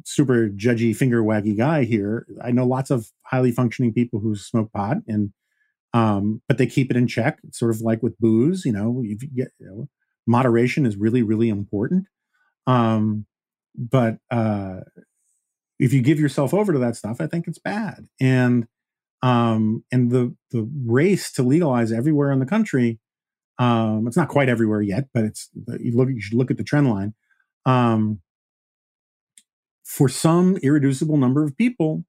[0.05, 2.26] super judgy finger waggy guy here.
[2.43, 5.33] I know lots of highly functioning people who smoke pot and
[5.93, 7.39] um, but they keep it in check.
[7.45, 9.89] It's sort of like with booze, you know, you get you know,
[10.26, 12.07] moderation is really, really important.
[12.66, 13.26] Um,
[13.76, 14.81] but uh,
[15.78, 18.07] if you give yourself over to that stuff, I think it's bad.
[18.20, 18.66] And
[19.23, 22.98] um, and the the race to legalize everywhere in the country,
[23.59, 26.65] um, it's not quite everywhere yet, but it's you look you should look at the
[26.65, 27.15] trend line.
[27.66, 28.20] Um,
[29.91, 32.05] for some irreducible number of people,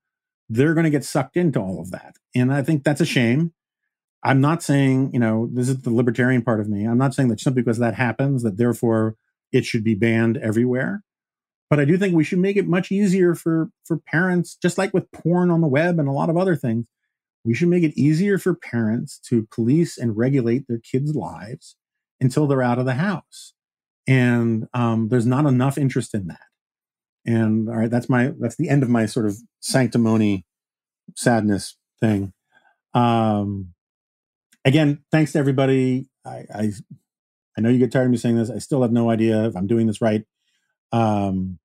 [0.48, 2.16] they're going to get sucked into all of that.
[2.36, 3.54] And I think that's a shame.
[4.24, 6.86] I'm not saying, you know, this is the libertarian part of me.
[6.86, 9.16] I'm not saying that simply because that happens, that therefore
[9.52, 11.02] it should be banned everywhere.
[11.72, 14.94] But I do think we should make it much easier for, for parents, just like
[14.94, 16.86] with porn on the web and a lot of other things.
[17.44, 21.76] We should make it easier for parents to police and regulate their kids' lives
[22.20, 23.54] until they're out of the house.
[24.06, 26.51] And um, there's not enough interest in that.
[27.26, 30.46] And all right, that's my that's the end of my sort of sanctimony
[31.16, 32.34] sadness thing.
[32.94, 33.74] Um,
[34.66, 36.10] again, thanks to everybody.
[36.26, 36.72] I, I,
[37.58, 38.50] I know you get tired of me saying this.
[38.50, 40.24] I still have no idea if I'm doing this right.
[40.92, 41.60] Um,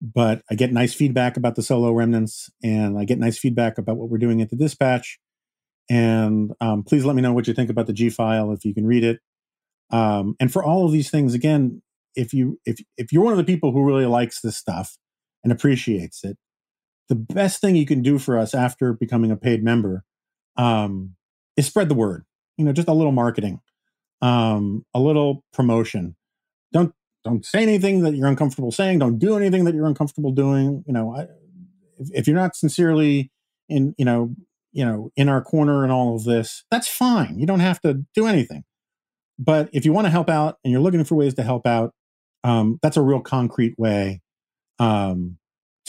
[0.00, 3.96] but I get nice feedback about the solo remnants, and I get nice feedback about
[3.96, 5.18] what we're doing at the dispatch.
[5.88, 8.74] And um, please let me know what you think about the G file if you
[8.74, 9.20] can read it.
[9.90, 11.82] Um, and for all of these things, again,
[12.16, 14.96] if you if if you're one of the people who really likes this stuff
[15.44, 16.36] and appreciates it,
[17.08, 20.04] the best thing you can do for us after becoming a paid member
[20.56, 21.14] um,
[21.56, 22.24] is spread the word.
[22.56, 23.60] You know, just a little marketing,
[24.22, 26.16] um, a little promotion.
[26.72, 26.92] Don't
[27.24, 29.00] don't say anything that you're uncomfortable saying.
[29.00, 30.84] Don't do anything that you're uncomfortable doing.
[30.86, 31.22] You know, I,
[31.98, 33.30] if, if you're not sincerely
[33.68, 34.34] in, you know,
[34.72, 37.38] you know, in our corner and all of this, that's fine.
[37.38, 38.64] You don't have to do anything.
[39.38, 41.94] But if you want to help out and you're looking for ways to help out,
[42.46, 44.20] um, that's a real concrete way
[44.78, 45.36] um,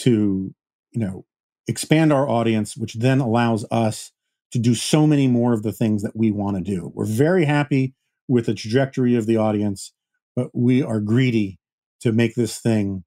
[0.00, 0.52] to,
[0.90, 1.24] you know,
[1.68, 4.10] expand our audience, which then allows us
[4.50, 6.90] to do so many more of the things that we want to do.
[6.92, 7.94] We're very happy
[8.26, 9.92] with the trajectory of the audience,
[10.34, 11.60] but we are greedy
[12.00, 13.04] to make this thing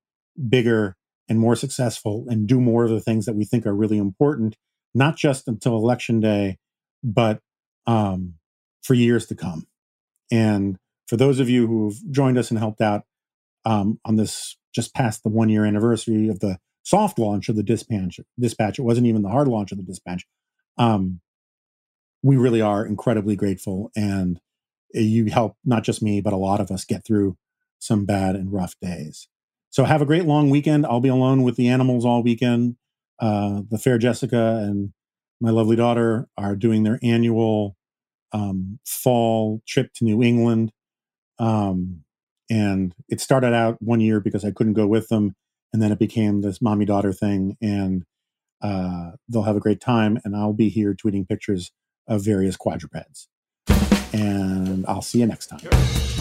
[0.47, 0.95] bigger
[1.27, 4.55] and more successful and do more of the things that we think are really important,
[4.93, 6.57] not just until election day,
[7.03, 7.41] but
[7.85, 8.35] um,
[8.81, 9.67] for years to come.
[10.31, 13.03] And for those of you who've joined us and helped out
[13.65, 17.63] um, on this just past the one year anniversary of the soft launch of the
[17.63, 20.25] dispatch, dispatch, it wasn't even the hard launch of the dispatch.
[20.77, 21.21] Um,
[22.23, 23.91] we really are incredibly grateful.
[23.95, 24.39] And
[24.93, 27.37] you help not just me, but a lot of us get through
[27.79, 29.27] some bad and rough days.
[29.69, 30.85] So have a great long weekend.
[30.85, 32.75] I'll be alone with the animals all weekend.
[33.19, 34.93] Uh, the fair Jessica and
[35.39, 37.75] my lovely daughter are doing their annual
[38.33, 40.71] um, fall trip to New England.
[41.39, 42.03] Um,
[42.51, 45.35] and it started out one year because I couldn't go with them.
[45.71, 47.55] And then it became this mommy daughter thing.
[47.61, 48.03] And
[48.61, 50.19] uh, they'll have a great time.
[50.25, 51.71] And I'll be here tweeting pictures
[52.07, 53.29] of various quadrupeds.
[54.11, 56.20] And I'll see you next time.